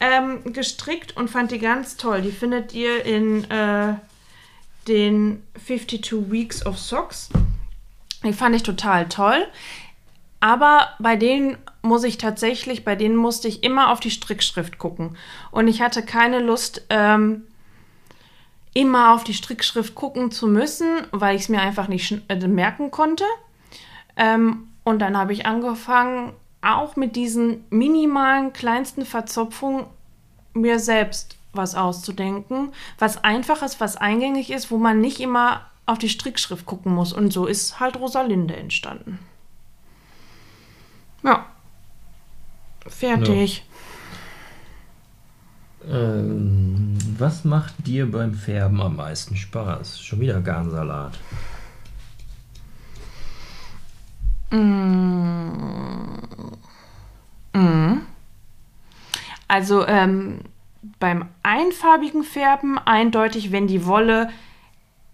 Ähm, 0.00 0.52
gestrickt 0.52 1.16
und 1.16 1.30
fand 1.30 1.52
die 1.52 1.60
ganz 1.60 1.96
toll. 1.96 2.22
Die 2.22 2.32
findet 2.32 2.74
ihr 2.74 3.04
in 3.04 3.48
äh, 3.48 3.94
den 4.88 5.44
52 5.64 6.32
Weeks 6.32 6.66
of 6.66 6.76
Socks. 6.80 7.28
Die 8.24 8.32
fand 8.32 8.54
ich 8.54 8.62
total 8.62 9.08
toll. 9.08 9.46
Aber 10.40 10.88
bei 10.98 11.16
denen 11.16 11.56
muss 11.82 12.02
ich 12.02 12.18
tatsächlich, 12.18 12.84
bei 12.84 12.96
denen 12.96 13.16
musste 13.16 13.46
ich 13.46 13.62
immer 13.62 13.90
auf 13.90 14.00
die 14.00 14.10
Strickschrift 14.10 14.78
gucken. 14.78 15.16
Und 15.50 15.68
ich 15.68 15.82
hatte 15.82 16.04
keine 16.04 16.40
Lust, 16.40 16.84
ähm, 16.90 17.44
immer 18.74 19.14
auf 19.14 19.22
die 19.22 19.34
Strickschrift 19.34 19.94
gucken 19.94 20.30
zu 20.30 20.46
müssen, 20.46 21.06
weil 21.10 21.36
ich 21.36 21.42
es 21.42 21.48
mir 21.48 21.60
einfach 21.60 21.88
nicht 21.88 22.22
äh, 22.28 22.48
merken 22.48 22.90
konnte. 22.90 23.24
Ähm, 24.16 24.68
und 24.84 24.98
dann 24.98 25.16
habe 25.16 25.32
ich 25.32 25.46
angefangen, 25.46 26.32
auch 26.60 26.96
mit 26.96 27.16
diesen 27.16 27.64
minimalen, 27.70 28.52
kleinsten 28.52 29.04
Verzopfungen 29.04 29.86
mir 30.54 30.78
selbst 30.78 31.36
was 31.52 31.74
auszudenken, 31.74 32.72
was 32.98 33.22
einfach 33.24 33.62
ist, 33.62 33.80
was 33.80 33.96
eingängig 33.96 34.50
ist, 34.50 34.70
wo 34.70 34.78
man 34.78 35.00
nicht 35.00 35.20
immer 35.20 35.62
auf 35.86 35.98
die 35.98 36.08
Strickschrift 36.08 36.66
gucken 36.66 36.94
muss. 36.94 37.12
Und 37.12 37.32
so 37.32 37.46
ist 37.46 37.80
halt 37.80 37.96
Rosalinde 37.96 38.56
entstanden. 38.56 39.18
Ja. 41.22 41.46
Fertig. 42.86 43.64
Ja. 43.66 43.72
Ähm, 45.88 46.96
was 47.18 47.44
macht 47.44 47.86
dir 47.86 48.10
beim 48.10 48.34
Färben 48.34 48.80
am 48.80 48.96
meisten 48.96 49.36
Spaß? 49.36 50.00
Schon 50.00 50.20
wieder 50.20 50.40
Garnsalat. 50.40 51.18
Mm. 54.50 54.58
Mm. 57.52 58.00
Also 59.48 59.86
ähm, 59.86 60.40
beim 60.98 61.28
einfarbigen 61.42 62.22
Färben 62.22 62.78
eindeutig, 62.78 63.50
wenn 63.50 63.66
die 63.66 63.86
Wolle 63.86 64.30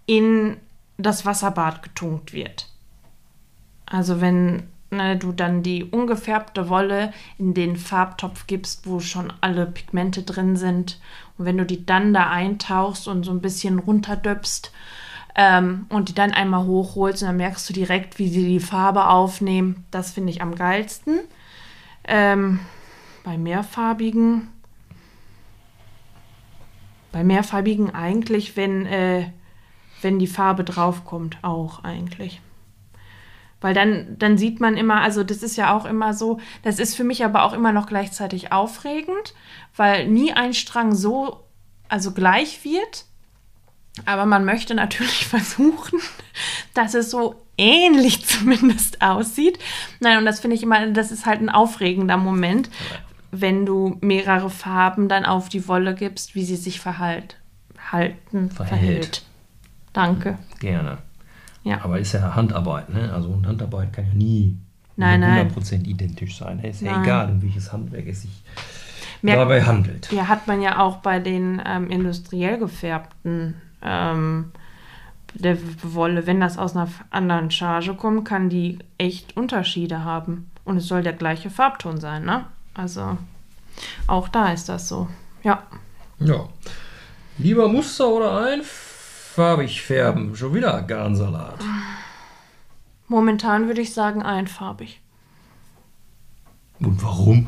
in 0.09 0.57
das 0.97 1.23
Wasserbad 1.23 1.83
getunkt 1.83 2.33
wird. 2.33 2.67
Also 3.85 4.21
wenn 4.21 4.63
ne, 4.89 5.15
du 5.15 5.31
dann 5.31 5.61
die 5.61 5.83
ungefärbte 5.83 6.67
Wolle 6.67 7.13
in 7.37 7.53
den 7.53 7.75
Farbtopf 7.75 8.47
gibst, 8.47 8.87
wo 8.87 8.99
schon 8.99 9.31
alle 9.41 9.67
Pigmente 9.67 10.23
drin 10.23 10.55
sind. 10.55 10.99
Und 11.37 11.45
wenn 11.45 11.59
du 11.59 11.65
die 11.65 11.85
dann 11.85 12.11
da 12.11 12.31
eintauchst 12.31 13.07
und 13.07 13.23
so 13.23 13.29
ein 13.29 13.39
bisschen 13.39 13.77
runterdöpst 13.77 14.71
ähm, 15.35 15.85
und 15.89 16.09
die 16.09 16.15
dann 16.15 16.31
einmal 16.31 16.65
hochholst, 16.65 17.21
dann 17.21 17.37
merkst 17.37 17.69
du 17.69 17.73
direkt, 17.73 18.17
wie 18.17 18.29
sie 18.29 18.47
die 18.47 18.59
Farbe 18.59 19.09
aufnehmen. 19.09 19.85
Das 19.91 20.11
finde 20.11 20.31
ich 20.31 20.41
am 20.41 20.55
geilsten. 20.55 21.19
Ähm, 22.07 22.61
bei 23.23 23.37
mehrfarbigen, 23.37 24.47
bei 27.11 27.23
mehrfarbigen 27.23 27.93
eigentlich, 27.93 28.57
wenn, 28.57 28.87
äh, 28.87 29.29
wenn 30.01 30.19
die 30.19 30.27
Farbe 30.27 30.63
draufkommt, 30.63 31.37
auch 31.41 31.83
eigentlich. 31.83 32.41
Weil 33.61 33.73
dann, 33.73 34.17
dann 34.17 34.37
sieht 34.37 34.59
man 34.59 34.77
immer, 34.77 35.01
also 35.01 35.23
das 35.23 35.43
ist 35.43 35.57
ja 35.57 35.75
auch 35.75 35.85
immer 35.85 36.13
so, 36.13 36.39
das 36.63 36.79
ist 36.79 36.95
für 36.95 37.03
mich 37.03 37.25
aber 37.25 37.43
auch 37.43 37.53
immer 37.53 37.73
noch 37.73 37.87
gleichzeitig 37.87 38.53
aufregend, 38.53 39.33
weil 39.75 40.07
nie 40.07 40.31
ein 40.31 40.53
Strang 40.53 40.95
so, 40.95 41.43
also 41.89 42.11
gleich 42.11 42.63
wird. 42.63 43.05
Aber 44.05 44.25
man 44.25 44.45
möchte 44.45 44.75
natürlich 44.75 45.25
versuchen, 45.27 45.99
dass 46.73 46.93
es 46.93 47.11
so 47.11 47.35
ähnlich 47.57 48.25
zumindest 48.25 49.01
aussieht. 49.01 49.59
Nein, 49.99 50.17
und 50.19 50.25
das 50.25 50.39
finde 50.39 50.55
ich 50.55 50.63
immer, 50.63 50.87
das 50.87 51.11
ist 51.11 51.25
halt 51.25 51.41
ein 51.41 51.49
aufregender 51.49 52.17
Moment, 52.17 52.69
wenn 53.31 53.65
du 53.65 53.97
mehrere 53.99 54.49
Farben 54.49 55.09
dann 55.09 55.25
auf 55.25 55.49
die 55.49 55.67
Wolle 55.67 55.93
gibst, 55.95 56.33
wie 56.33 56.45
sie 56.45 56.55
sich 56.55 56.79
verhalt, 56.79 57.35
halten, 57.91 58.49
Verhält. 58.49 58.69
verhält. 58.69 59.28
Danke. 59.93 60.37
Gerne. 60.59 60.97
Ja. 61.63 61.81
Aber 61.83 61.99
ist 61.99 62.13
ja 62.13 62.35
Handarbeit, 62.35 62.89
ne? 62.89 63.11
Also 63.13 63.41
Handarbeit 63.45 63.91
kann 63.93 64.05
ja 64.07 64.13
nie 64.13 64.57
Nein, 64.95 65.21
nein. 65.21 65.49
100% 65.53 65.85
identisch 65.85 66.37
sein. 66.37 66.59
Ist 66.59 66.81
ja 66.81 66.91
Nein. 66.93 67.03
egal, 67.03 67.29
um 67.31 67.41
welches 67.41 67.71
Handwerk 67.71 68.05
es 68.07 68.23
sich 68.23 68.43
Merkt- 69.21 69.39
dabei 69.41 69.63
handelt. 69.63 70.11
Ja, 70.11 70.27
hat 70.27 70.47
man 70.47 70.61
ja 70.61 70.79
auch 70.79 70.97
bei 70.97 71.19
den 71.19 71.61
ähm, 71.65 71.89
industriell 71.89 72.57
gefärbten 72.57 73.55
ähm, 73.81 74.51
der 75.35 75.57
Wolle, 75.83 76.25
wenn 76.27 76.39
das 76.41 76.57
aus 76.57 76.75
einer 76.75 76.89
anderen 77.11 77.49
Charge 77.51 77.93
kommt, 77.93 78.25
kann 78.25 78.49
die 78.49 78.79
echt 78.97 79.37
Unterschiede 79.37 80.03
haben. 80.03 80.49
Und 80.65 80.77
es 80.77 80.87
soll 80.87 81.01
der 81.03 81.13
gleiche 81.13 81.49
Farbton 81.49 81.99
sein, 81.99 82.25
ne? 82.25 82.45
Also 82.73 83.17
auch 84.07 84.27
da 84.27 84.51
ist 84.51 84.67
das 84.69 84.87
so. 84.89 85.07
Ja. 85.43 85.63
Ja. 86.19 86.47
Lieber 87.37 87.67
Muster 87.69 88.07
oder 88.09 88.31
einfarbig 89.39 89.81
färben? 89.81 90.35
Schon 90.35 90.53
wieder 90.53 90.81
Garnsalat. 90.81 91.59
Momentan 93.07 93.67
würde 93.67 93.79
ich 93.79 93.93
sagen 93.93 94.21
einfarbig. 94.21 94.99
Und 96.79 97.01
warum? 97.01 97.47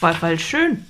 Weil, 0.00 0.20
weil 0.20 0.38
schön. 0.40 0.84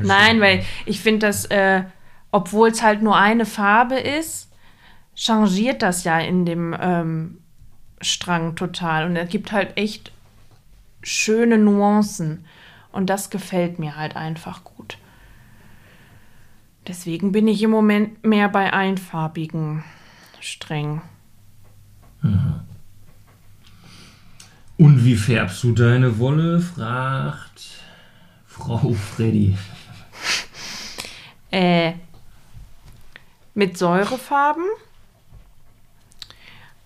Nein, 0.00 0.40
weil 0.40 0.64
ich 0.86 1.00
finde, 1.00 1.26
dass, 1.26 1.44
äh, 1.46 1.84
obwohl 2.30 2.70
es 2.70 2.82
halt 2.82 3.02
nur 3.02 3.16
eine 3.16 3.44
Farbe 3.44 3.98
ist, 3.98 4.50
changiert 5.14 5.82
das 5.82 6.04
ja 6.04 6.18
in 6.18 6.46
dem 6.46 6.74
ähm, 6.80 7.38
Strang 8.00 8.56
total. 8.56 9.06
Und 9.06 9.16
es 9.16 9.28
gibt 9.28 9.52
halt 9.52 9.76
echt 9.76 10.10
schöne 11.02 11.58
Nuancen. 11.58 12.46
Und 12.92 13.10
das 13.10 13.28
gefällt 13.28 13.78
mir 13.78 13.96
halt 13.96 14.16
einfach 14.16 14.64
gut. 14.64 14.75
Deswegen 16.88 17.32
bin 17.32 17.48
ich 17.48 17.62
im 17.62 17.70
Moment 17.70 18.24
mehr 18.24 18.48
bei 18.48 18.72
einfarbigen 18.72 19.82
Strängen. 20.40 21.02
Und 24.78 25.04
wie 25.04 25.16
färbst 25.16 25.62
du 25.64 25.72
deine 25.72 26.18
Wolle? 26.18 26.60
fragt 26.60 27.82
Frau 28.46 28.92
Freddy. 28.92 29.56
Äh, 31.52 31.92
mit 33.54 33.78
Säurefarben. 33.78 34.64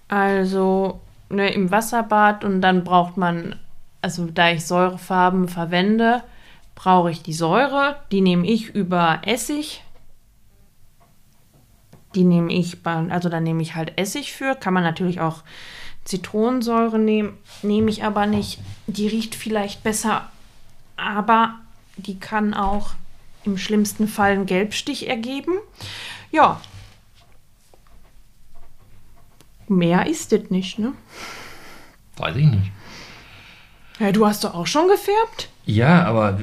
Also 0.07 1.01
ne, 1.31 1.53
im 1.53 1.71
Wasserbad 1.71 2.45
und 2.45 2.61
dann 2.61 2.85
braucht 2.85 3.17
man, 3.17 3.57
also 4.03 4.27
da 4.27 4.51
ich 4.51 4.67
Säurefarben 4.67 5.49
verwende, 5.49 6.23
brauche 6.75 7.11
ich 7.11 7.23
die 7.23 7.33
Säure. 7.33 7.97
Die 8.13 8.21
nehme 8.21 8.47
ich 8.47 8.69
über 8.69 9.23
Essig. 9.25 9.83
Die 12.15 12.25
nehme 12.25 12.53
ich, 12.53 12.79
also 12.85 13.29
da 13.29 13.41
nehme 13.41 13.63
ich 13.63 13.75
halt 13.75 13.97
Essig 13.97 14.33
für. 14.33 14.55
Kann 14.55 14.75
man 14.75 14.83
natürlich 14.83 15.21
auch 15.21 15.43
Zitronensäure 16.05 16.99
nehmen, 16.99 17.39
nehme 17.63 17.91
ich 17.91 18.05
aber 18.05 18.27
nicht. 18.27 18.59
Die 18.87 19.07
riecht 19.07 19.35
vielleicht 19.35 19.83
besser, 19.83 20.29
aber 20.97 21.55
die 21.97 22.19
kann 22.19 22.55
auch 22.55 22.95
im 23.45 23.59
schlimmsten 23.59 24.09
Fall 24.09 24.33
einen 24.33 24.47
Gelbstich 24.47 25.09
ergeben. 25.09 25.53
Ja. 26.31 26.61
Mehr 29.69 30.07
ist 30.07 30.33
das 30.33 30.51
nicht, 30.51 30.79
ne? 30.79 30.95
Weiß 32.17 32.35
ich 32.35 32.47
nicht. 32.47 32.73
Ja, 34.01 34.11
du 34.13 34.27
hast 34.27 34.43
doch 34.45 34.55
auch 34.55 34.67
schon 34.67 34.89
gefärbt? 34.89 35.49
Ja, 35.65 36.05
aber 36.05 36.41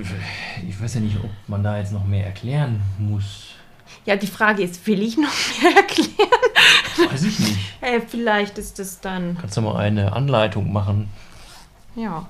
ich 0.67 0.79
weiß 0.79 0.95
ja 0.95 1.01
nicht, 1.01 1.17
ob 1.17 1.29
man 1.47 1.63
da 1.63 1.77
jetzt 1.77 1.91
noch 1.91 2.05
mehr 2.05 2.25
erklären 2.25 2.81
muss. 2.99 3.55
Ja, 4.05 4.15
die 4.15 4.27
Frage 4.27 4.63
ist, 4.63 4.85
will 4.87 5.01
ich 5.01 5.17
noch 5.17 5.29
mehr 5.61 5.75
erklären? 5.75 7.11
Weiß 7.11 7.23
ich 7.23 7.39
nicht. 7.39 7.57
Äh, 7.81 8.01
vielleicht 8.01 8.57
ist 8.57 8.79
es 8.79 8.99
dann. 8.99 9.37
Kannst 9.39 9.57
du 9.57 9.61
mal 9.61 9.77
eine 9.77 10.13
Anleitung 10.13 10.71
machen? 10.71 11.09
Ja. 11.95 12.27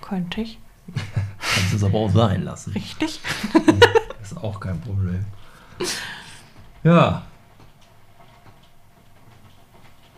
Könnte 0.00 0.40
ich. 0.42 0.58
Kannst 1.54 1.74
es 1.74 1.84
aber 1.84 1.98
auch 1.98 2.10
sein 2.10 2.42
lassen. 2.42 2.72
Richtig? 2.72 3.20
Das 4.20 4.32
ist 4.32 4.36
auch 4.38 4.60
kein 4.60 4.80
Problem. 4.80 5.24
Ja. 6.84 7.22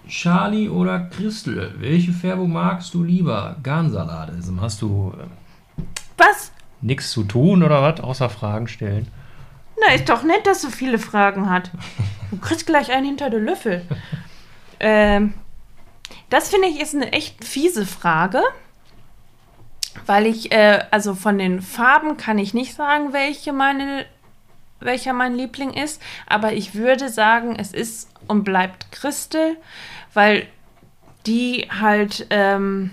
Charlie 0.08 0.68
oder 0.68 1.00
Christel, 1.00 1.74
welche 1.78 2.12
Färbung 2.12 2.52
magst 2.52 2.92
du 2.94 3.02
lieber? 3.02 3.56
Garnsalat. 3.62 4.30
Also 4.30 4.52
hast 4.60 4.82
du 4.82 5.14
äh, 5.18 5.82
Was? 6.18 6.52
nichts 6.82 7.10
zu 7.10 7.24
tun 7.24 7.62
oder 7.62 7.82
was, 7.82 8.00
außer 8.00 8.28
Fragen 8.28 8.68
stellen? 8.68 9.08
Na, 9.80 9.94
ist 9.94 10.08
doch 10.08 10.22
nett, 10.22 10.46
dass 10.46 10.62
so 10.62 10.70
viele 10.70 10.98
Fragen 10.98 11.50
hat. 11.50 11.70
Du 12.30 12.38
kriegst 12.38 12.66
gleich 12.66 12.90
einen 12.92 13.06
hinter 13.06 13.30
den 13.30 13.44
Löffel. 13.44 13.86
Ähm, 14.80 15.34
das 16.30 16.48
finde 16.48 16.68
ich 16.68 16.80
ist 16.80 16.94
eine 16.94 17.12
echt 17.12 17.44
fiese 17.44 17.86
Frage. 17.86 18.42
Weil 20.06 20.26
ich, 20.26 20.52
äh, 20.52 20.84
also 20.90 21.14
von 21.14 21.38
den 21.38 21.62
Farben 21.62 22.16
kann 22.16 22.38
ich 22.38 22.52
nicht 22.54 22.74
sagen, 22.74 23.12
welche 23.12 23.52
meine, 23.52 24.06
welcher 24.80 25.12
mein 25.12 25.36
Liebling 25.36 25.72
ist. 25.72 26.02
Aber 26.26 26.52
ich 26.52 26.74
würde 26.74 27.08
sagen, 27.08 27.56
es 27.58 27.72
ist 27.72 28.10
und 28.26 28.44
bleibt 28.44 28.90
Christel, 28.92 29.56
weil 30.12 30.46
die 31.26 31.68
halt 31.80 32.26
ähm, 32.30 32.90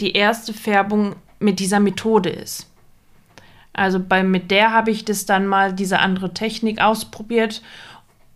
die 0.00 0.12
erste 0.12 0.52
Färbung 0.52 1.16
mit 1.38 1.60
dieser 1.60 1.80
Methode 1.80 2.30
ist. 2.30 2.66
Also 3.78 4.00
bei, 4.00 4.22
mit 4.22 4.50
der 4.50 4.72
habe 4.72 4.90
ich 4.90 5.04
das 5.04 5.24
dann 5.24 5.46
mal, 5.46 5.72
diese 5.72 6.00
andere 6.00 6.34
Technik 6.34 6.80
ausprobiert. 6.80 7.62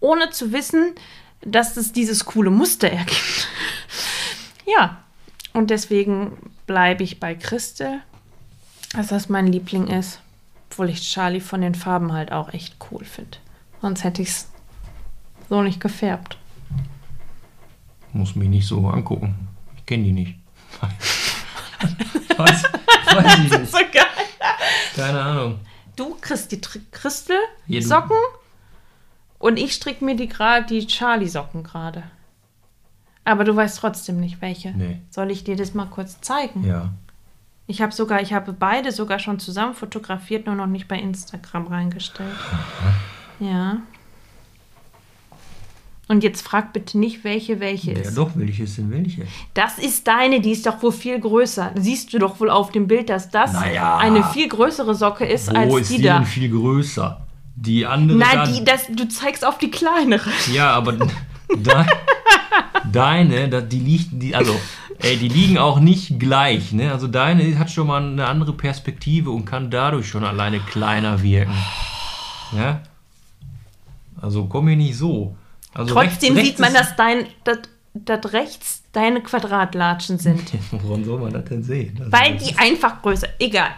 ohne 0.01 0.31
zu 0.31 0.53
wissen, 0.53 0.95
dass 1.45 1.77
es 1.77 1.93
dieses 1.93 2.25
coole 2.25 2.51
Muster 2.51 2.89
ergibt. 2.89 3.49
ja, 4.67 4.99
und 5.53 5.71
deswegen 5.71 6.33
bleibe 6.67 7.03
ich 7.03 7.21
bei 7.21 7.35
Christel, 7.35 8.01
dass 8.95 9.09
das 9.09 9.29
mein 9.29 9.47
Liebling 9.47 9.89
ist, 9.89 10.21
obwohl 10.71 10.91
ich 10.91 11.03
Charlie 11.03 11.41
von 11.41 11.61
den 11.61 11.75
Farben 11.75 12.13
halt 12.13 12.33
auch 12.33 12.53
echt 12.53 12.77
cool 12.91 13.05
finde. 13.05 13.39
Sonst 13.81 14.05
hätte 14.05 14.23
ich 14.23 14.29
es 14.29 14.49
so 15.49 15.63
nicht 15.63 15.81
gefärbt. 15.81 16.39
Muss 18.13 18.37
mich 18.37 18.49
nicht 18.49 18.67
so 18.67 18.89
angucken. 18.89 19.49
Ich 19.77 19.87
kenne 19.87 20.05
die 20.05 20.13
nicht. 20.13 20.39
weiß, 22.37 22.63
weiß 23.15 23.39
ich 23.39 23.59
nicht. 23.59 23.71
So 23.71 23.79
geil. 23.93 24.12
Keine 24.95 25.21
Ahnung. 25.21 25.61
Du 25.97 26.17
kriegst 26.21 26.53
die 26.53 26.61
Christel-Socken 26.61 28.17
und 29.39 29.59
ich 29.59 29.75
stricke 29.75 30.05
mir 30.05 30.17
die, 30.17 30.29
die 30.69 30.87
Charlie-Socken 30.87 31.63
gerade. 31.63 32.05
Aber 33.25 33.45
du 33.45 33.55
weißt 33.55 33.79
trotzdem 33.79 34.19
nicht, 34.21 34.41
welche. 34.41 34.71
Nee. 34.73 35.01
Soll 35.11 35.31
ich 35.31 35.45
dir 35.45 35.57
das 35.57 35.75
mal 35.75 35.87
kurz 35.87 36.21
zeigen? 36.21 36.65
Ja. 36.65 36.91
Ich 37.67 37.81
habe 37.81 37.93
sogar, 37.93 38.21
ich 38.21 38.33
habe 38.33 38.53
beide 38.53 38.91
sogar 38.91 39.19
schon 39.19 39.39
zusammen 39.39 39.75
fotografiert, 39.75 40.47
nur 40.47 40.57
noch 40.57 40.67
nicht 40.67 40.89
bei 40.89 40.99
Instagram 40.99 41.69
reingestellt. 41.69 42.35
Ja. 43.39 43.79
Und 46.13 46.23
jetzt 46.23 46.43
frag 46.43 46.75
bitte 46.75 46.99
nicht, 46.99 47.25
welche 47.25 47.59
welche 47.59 47.93
Ja, 47.93 48.01
ist. 48.01 48.19
doch, 48.19 48.33
welche 48.35 48.65
ist 48.65 48.77
denn 48.77 48.91
welche? 48.91 49.23
Das 49.55 49.79
ist 49.79 50.07
deine, 50.07 50.43
die 50.43 50.51
ist 50.51 50.67
doch 50.67 50.83
wohl 50.83 50.93
viel 50.93 51.19
größer. 51.19 51.71
Siehst 51.77 52.13
du 52.13 52.19
doch 52.19 52.39
wohl 52.39 52.51
auf 52.51 52.71
dem 52.71 52.87
Bild, 52.87 53.09
dass 53.09 53.31
das 53.31 53.55
Naja. 53.55 53.97
eine 53.97 54.23
viel 54.25 54.47
größere 54.47 54.95
Socke 54.95 55.25
ist 55.25 55.51
Wo 55.51 55.57
als 55.57 55.75
ist 55.75 55.91
die, 55.93 55.97
die 55.97 56.03
da. 56.03 56.19
denn 56.19 56.27
viel 56.27 56.51
größer? 56.51 57.23
Die 57.57 57.87
andere. 57.87 58.19
Nein, 58.19 58.53
die, 58.53 58.63
das, 58.63 58.89
du 58.89 59.09
zeigst 59.09 59.43
auf 59.43 59.57
die 59.57 59.71
kleinere. 59.71 60.29
Ja, 60.53 60.73
aber 60.73 60.93
de, 60.93 61.09
deine, 62.93 63.63
die 63.63 63.79
liegt, 63.81 64.09
die, 64.13 64.35
also, 64.35 64.55
ey, 64.99 65.17
die 65.17 65.29
liegen 65.29 65.57
auch 65.57 65.81
nicht 65.81 66.21
gleich, 66.21 66.73
ne? 66.73 66.93
Also 66.93 67.07
deine 67.07 67.59
hat 67.59 67.71
schon 67.71 67.87
mal 67.87 68.03
eine 68.03 68.27
andere 68.27 68.53
Perspektive 68.53 69.31
und 69.31 69.47
kann 69.47 69.71
dadurch 69.71 70.09
schon 70.09 70.25
alleine 70.25 70.61
kleiner 70.61 71.23
wirken. 71.23 71.55
Ja? 72.55 72.83
Also 74.21 74.45
komm 74.45 74.67
mir 74.67 74.77
nicht 74.77 74.97
so. 74.99 75.37
Also 75.75 75.95
Trotzdem 75.95 76.35
rechts- 76.35 76.49
sieht 76.51 76.59
man, 76.59 76.75
dass 76.75 76.97
dein, 76.97 77.27
dass, 77.45 77.59
dass 77.95 78.33
rechts 78.33 78.83
deine 78.93 79.23
Quadratlatschen 79.23 80.19
sind. 80.19 80.53
Woran 80.71 81.05
soll 81.05 81.21
man 81.21 81.33
das 81.33 81.45
denn 81.47 81.63
sehen? 81.63 81.97
Also 81.99 82.13
Weil 82.13 82.37
die 82.37 82.55
einfach 82.59 83.01
größer. 83.03 83.29
Egal. 83.39 83.71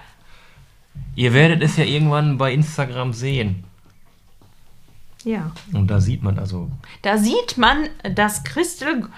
Ihr 1.17 1.33
werdet 1.33 1.63
es 1.63 1.77
ja 1.77 1.85
irgendwann 1.85 2.37
bei 2.39 2.53
Instagram 2.53 3.13
sehen. 3.13 3.65
Ja. 5.25 5.53
Und 5.73 5.89
da 5.89 6.01
sieht 6.01 6.23
man 6.23 6.39
also, 6.39 6.71
Da 7.03 7.17
sieht 7.19 7.57
man, 7.57 7.89
dass 8.15 8.45
Christel 8.45 9.09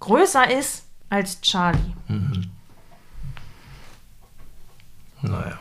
größer 0.00 0.50
ist 0.50 0.86
als 1.10 1.40
Charlie. 1.42 1.78
naja. 5.22 5.58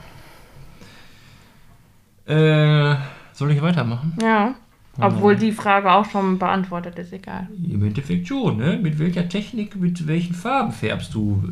Äh, 2.26 2.96
soll 3.34 3.52
ich 3.52 3.62
weitermachen? 3.62 4.18
Ja. 4.22 4.56
Obwohl 5.00 5.36
die 5.36 5.52
Frage 5.54 5.92
auch 5.92 6.06
schon 6.06 6.38
beantwortet 6.38 7.00
ist, 7.00 7.14
egal. 7.14 7.48
Im 7.70 7.84
Endeffekt 7.84 8.28
schon, 8.28 8.58
ne? 8.58 8.78
Mit 8.78 9.00
welcher 9.00 9.28
Technik, 9.30 9.76
mit 9.76 10.06
welchen 10.06 10.36
Farben 10.36 10.72
färbst 10.72 11.14
du? 11.14 11.44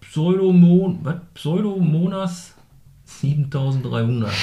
Pseudomon, 0.00 1.00
was? 1.02 1.16
Pseudomonas 1.34 2.54
7300. 3.04 4.32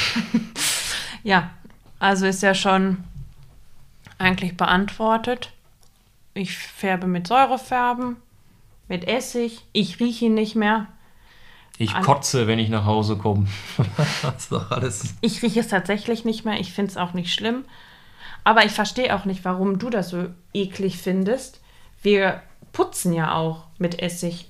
Ja, 1.24 1.52
also 2.00 2.26
ist 2.26 2.42
ja 2.42 2.56
schon 2.56 2.98
eigentlich 4.18 4.58
beantwortet. 4.58 5.52
Ich 6.34 6.58
färbe 6.58 7.06
mit 7.06 7.28
Säurefärben, 7.28 8.16
mit 8.88 9.08
Essig. 9.08 9.66
Ich 9.72 10.00
rieche 10.00 10.26
ihn 10.26 10.34
nicht 10.34 10.56
mehr. 10.56 10.88
Ich 11.82 11.96
An- 11.96 12.04
kotze, 12.04 12.46
wenn 12.46 12.60
ich 12.60 12.70
nach 12.70 12.86
Hause 12.86 13.18
komme. 13.18 13.48
das 14.22 14.36
ist 14.38 14.52
doch 14.52 14.70
alles. 14.70 15.16
Ich 15.22 15.42
rieche 15.42 15.62
es 15.62 15.68
tatsächlich 15.70 16.26
nicht 16.26 16.46
mehr. 16.46 16.60
Ich 16.60 16.74
finde 16.74 16.92
es 16.92 16.98
auch 16.98 17.14
nicht 17.14 17.34
schlimm. 17.34 17.66
Aber 18.44 18.66
ich 18.66 18.72
verstehe 18.72 19.16
auch 19.16 19.26
nicht, 19.26 19.44
warum 19.46 19.80
du 19.80 19.90
das 19.90 20.10
so 20.10 20.28
eklig 20.54 20.98
findest. 21.00 21.60
Wir 22.04 22.44
putzen 22.72 23.14
ja 23.14 23.34
auch 23.34 23.66
mit 23.80 24.00
Essig. 24.00 24.48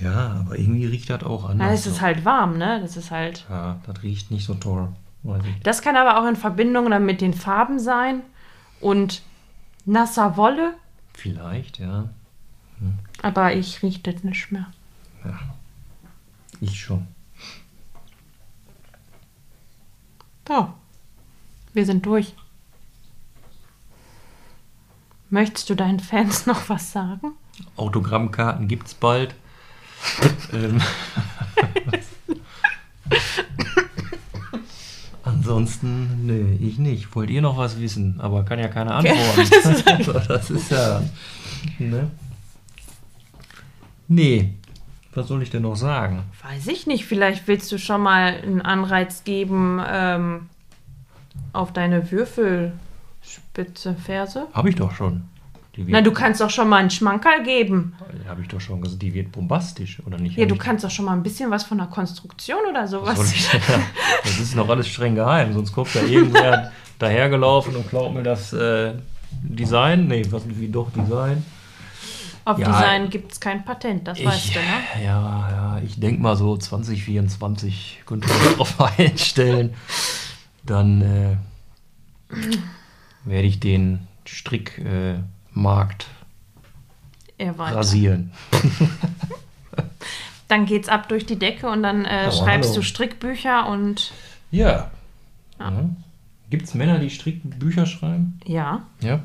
Ja, 0.00 0.40
aber 0.40 0.58
irgendwie 0.58 0.86
riecht 0.86 1.10
das 1.10 1.22
auch 1.22 1.44
anders. 1.44 1.68
Na, 1.68 1.74
es 1.74 1.86
ist 1.86 2.00
halt 2.00 2.24
warm, 2.24 2.56
ne? 2.56 2.80
Das 2.80 2.96
ist 2.96 3.10
halt. 3.10 3.44
Ja, 3.50 3.78
das 3.86 4.02
riecht 4.02 4.30
nicht 4.30 4.46
so 4.46 4.54
toll. 4.54 4.88
Weiß 5.24 5.42
ich. 5.44 5.62
Das 5.64 5.82
kann 5.82 5.96
aber 5.96 6.18
auch 6.18 6.26
in 6.28 6.36
Verbindung 6.36 6.90
dann 6.90 7.04
mit 7.04 7.20
den 7.20 7.34
Farben 7.34 7.78
sein. 7.78 8.22
Und 8.80 9.20
nasser 9.84 10.38
Wolle. 10.38 10.74
Vielleicht, 11.12 11.78
ja. 11.78 12.08
Aber 13.20 13.52
ich 13.52 13.82
rieche 13.82 14.00
das 14.00 14.24
nicht 14.24 14.50
mehr. 14.50 14.66
Ich 16.60 16.80
schon. 16.80 17.06
So. 20.46 20.72
Wir 21.74 21.84
sind 21.84 22.04
durch. 22.06 22.34
Möchtest 25.30 25.68
du 25.68 25.74
deinen 25.74 26.00
Fans 26.00 26.46
noch 26.46 26.68
was 26.68 26.92
sagen? 26.92 27.32
Autogrammkarten 27.76 28.68
gibt's 28.68 28.94
bald. 28.94 29.34
ähm. 30.52 30.80
Ansonsten, 35.24 36.26
nee, 36.26 36.56
ich 36.66 36.78
nicht. 36.78 37.14
Wollt 37.14 37.30
ihr 37.30 37.42
noch 37.42 37.56
was 37.56 37.78
wissen? 37.78 38.20
Aber 38.20 38.44
kann 38.44 38.58
ja 38.58 38.68
keiner 38.68 38.94
antworten. 38.94 40.24
das 40.28 40.50
ist 40.50 40.70
ja. 40.70 41.02
Ne? 41.78 42.10
Nee. 44.08 44.57
Was 45.18 45.26
soll 45.26 45.42
ich 45.42 45.50
denn 45.50 45.62
noch 45.62 45.74
sagen? 45.74 46.22
Weiß 46.48 46.68
ich 46.68 46.86
nicht. 46.86 47.04
Vielleicht 47.04 47.48
willst 47.48 47.72
du 47.72 47.78
schon 47.78 48.00
mal 48.02 48.36
einen 48.40 48.62
Anreiz 48.62 49.24
geben 49.24 49.82
ähm, 49.84 50.48
auf 51.52 51.72
deine 51.72 52.12
Würfelspitze 52.12 53.96
Ferse. 53.96 54.46
Habe 54.52 54.68
ich 54.68 54.76
doch 54.76 54.94
schon. 54.94 55.24
Na, 55.76 56.02
du 56.02 56.12
kannst 56.12 56.40
doch 56.40 56.50
schon 56.50 56.68
mal 56.68 56.76
einen 56.76 56.90
Schmankerl 56.90 57.42
geben. 57.42 57.94
Habe 58.28 58.42
ich 58.42 58.48
doch 58.48 58.60
schon 58.60 58.80
gesagt, 58.80 59.02
die 59.02 59.12
wird 59.12 59.32
bombastisch, 59.32 60.00
oder 60.06 60.18
nicht? 60.18 60.36
Ja, 60.36 60.46
du 60.46 60.54
kannst 60.54 60.84
doch 60.84 60.90
schon 60.90 61.04
mal 61.04 61.14
ein 61.14 61.24
bisschen 61.24 61.50
was 61.50 61.64
von 61.64 61.78
der 61.78 61.88
Konstruktion 61.88 62.60
oder 62.70 62.82
Was 62.82 62.90
sowas. 62.90 63.34
Das 64.22 64.38
ist 64.38 64.54
noch 64.54 64.68
alles 64.68 64.86
streng 64.86 65.16
geheim, 65.16 65.52
sonst 65.52 65.72
kommt 65.72 65.92
da 65.96 66.02
irgendwer 66.02 66.70
dahergelaufen 67.00 67.74
und 67.74 67.88
klaut 67.88 68.14
mir 68.14 68.22
das 68.22 68.52
äh, 68.52 68.94
Design. 69.42 70.06
Nee, 70.06 70.24
was 70.30 70.42
wie 70.48 70.68
doch 70.68 70.92
Design. 70.92 71.44
Auf 72.48 72.58
Ja, 72.58 72.68
Design 72.72 73.10
gibt 73.10 73.32
es 73.32 73.40
kein 73.40 73.62
Patent, 73.64 74.08
das 74.08 74.24
weißt 74.24 74.46
ich, 74.46 74.52
du, 74.54 74.58
ne? 74.60 75.04
Ja, 75.04 75.50
ja, 75.50 75.80
ich 75.84 76.00
denke 76.00 76.22
mal 76.22 76.34
so 76.34 76.56
2024 76.56 78.04
könnte 78.06 78.26
man 78.28 78.38
darauf 78.52 78.80
einstellen. 78.98 79.74
Dann 80.64 81.02
äh, 81.02 81.36
werde 83.26 83.46
ich 83.46 83.60
den 83.60 84.06
Strickmarkt 84.26 86.06
äh, 87.36 87.44
Er 87.44 87.58
rasieren. 87.58 88.32
Dann 90.48 90.64
geht's 90.64 90.88
ab 90.88 91.10
durch 91.10 91.26
die 91.26 91.38
Decke 91.38 91.68
und 91.68 91.82
dann 91.82 92.06
äh, 92.06 92.28
Oh, 92.28 92.32
schreibst 92.32 92.70
hallo. 92.70 92.80
du 92.80 92.82
Strickbücher 92.82 93.68
und 93.68 94.12
Ja. 94.50 94.90
ja. 95.60 95.90
Gibt 96.48 96.64
es 96.64 96.72
Männer, 96.72 96.98
die 96.98 97.10
Strickbücher 97.10 97.84
schreiben? 97.84 98.40
ja. 98.46 98.82
Ja. 99.02 99.20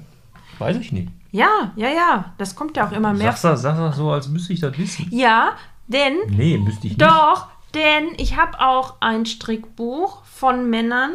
Weiß 0.59 0.75
ich 0.77 0.91
nicht. 0.91 1.07
Ja, 1.33 1.71
ja, 1.75 1.89
ja. 1.89 2.33
Das 2.37 2.55
kommt 2.55 2.77
ja 2.77 2.87
auch 2.87 2.91
immer 2.91 3.11
mehr. 3.11 3.31
Sag's 3.31 3.41
das, 3.41 3.61
sag 3.63 3.75
das 3.75 3.97
so, 3.97 4.11
als 4.11 4.29
müsste 4.29 4.53
ich 4.53 4.59
das 4.59 4.77
wissen. 4.77 5.07
Ja, 5.09 5.53
denn 5.87 6.19
Nee, 6.27 6.59
müsste 6.59 6.85
ich 6.85 6.95
nicht. 6.95 7.01
Doch, 7.01 7.47
denn 7.73 8.09
ich 8.17 8.37
habe 8.37 8.59
auch 8.59 8.97
ein 8.99 9.25
Strickbuch 9.25 10.23
von 10.25 10.69
Männern. 10.69 11.13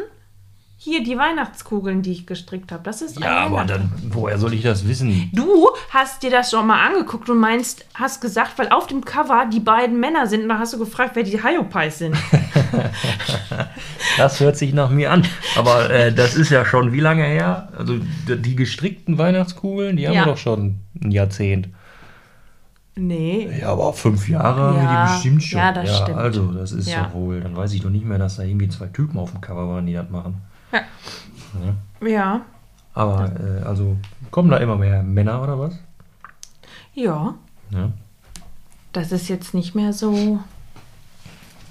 Hier 0.81 1.03
die 1.03 1.17
Weihnachtskugeln, 1.17 2.01
die 2.03 2.13
ich 2.13 2.25
gestrickt 2.25 2.71
habe. 2.71 2.83
Das 2.83 3.01
ist 3.01 3.19
Ja, 3.19 3.39
aber 3.39 3.65
dann, 3.65 3.91
woher 4.11 4.37
soll 4.37 4.53
ich 4.53 4.61
das 4.63 4.87
wissen? 4.87 5.29
Du 5.33 5.67
hast 5.89 6.23
dir 6.23 6.31
das 6.31 6.51
schon 6.51 6.65
mal 6.67 6.81
angeguckt 6.87 7.29
und 7.29 7.37
meinst, 7.37 7.83
hast 7.95 8.21
gesagt, 8.21 8.57
weil 8.57 8.69
auf 8.69 8.87
dem 8.87 9.03
Cover 9.03 9.45
die 9.51 9.59
beiden 9.59 9.99
Männer 9.99 10.25
sind, 10.25 10.43
und 10.43 10.47
da 10.49 10.57
hast 10.59 10.73
du 10.73 10.79
gefragt, 10.79 11.11
wer 11.15 11.23
die 11.23 11.43
Hyopies 11.43 11.97
sind. 11.99 12.15
Das 14.17 14.39
hört 14.39 14.57
sich 14.57 14.73
nach 14.73 14.89
mir 14.89 15.11
an. 15.11 15.25
Aber 15.57 15.89
äh, 15.89 16.13
das 16.13 16.35
ist 16.35 16.49
ja 16.49 16.65
schon 16.65 16.91
wie 16.91 16.99
lange 16.99 17.23
her? 17.23 17.69
Also 17.77 17.97
die 18.27 18.55
gestrickten 18.55 19.17
Weihnachtskugeln, 19.17 19.97
die 19.97 20.07
haben 20.07 20.15
Ja. 20.15 20.25
wir 20.25 20.31
doch 20.33 20.37
schon 20.37 20.79
ein 21.01 21.11
Jahrzehnt. 21.11 21.69
nee. 22.95 23.49
Ja, 23.61 23.69
aber 23.71 23.93
fünf 23.93 24.27
Jahre 24.27 24.75
Ja, 24.77 25.05
die 25.05 25.13
bestimmt 25.13 25.43
schon. 25.43 25.59
ja, 25.59 25.71
das 25.71 25.97
stimmt. 25.99 26.17
Also, 26.17 26.51
das 26.51 26.71
ist 26.73 26.89
Ja. 26.89 27.03
doch 27.03 27.13
wohl. 27.13 27.39
Dann 27.41 27.55
weiß 27.55 27.73
ich 27.73 27.81
doch 27.81 27.89
nicht 27.89 28.03
mehr, 28.05 28.17
dass 28.17 28.37
da 28.37 28.43
irgendwie 28.43 28.67
zwei 28.67 28.87
Typen 28.87 29.17
auf 29.19 29.31
dem 29.31 29.39
Cover 29.41 29.69
waren, 29.69 29.85
die 29.85 29.93
das 29.93 30.09
machen. 30.09 30.41
Ja. 30.71 32.07
Ja. 32.07 32.45
Aber, 32.93 33.31
äh, 33.39 33.63
also, 33.63 33.97
kommen 34.31 34.49
da 34.49 34.57
immer 34.57 34.75
mehr 34.75 35.03
Männer 35.03 35.41
oder 35.41 35.59
was? 35.59 35.77
Ja. 36.93 37.35
Ja. 37.71 37.91
Das 38.93 39.11
ist 39.11 39.27
jetzt 39.27 39.53
nicht 39.53 39.75
mehr 39.75 39.93
so, 39.93 40.39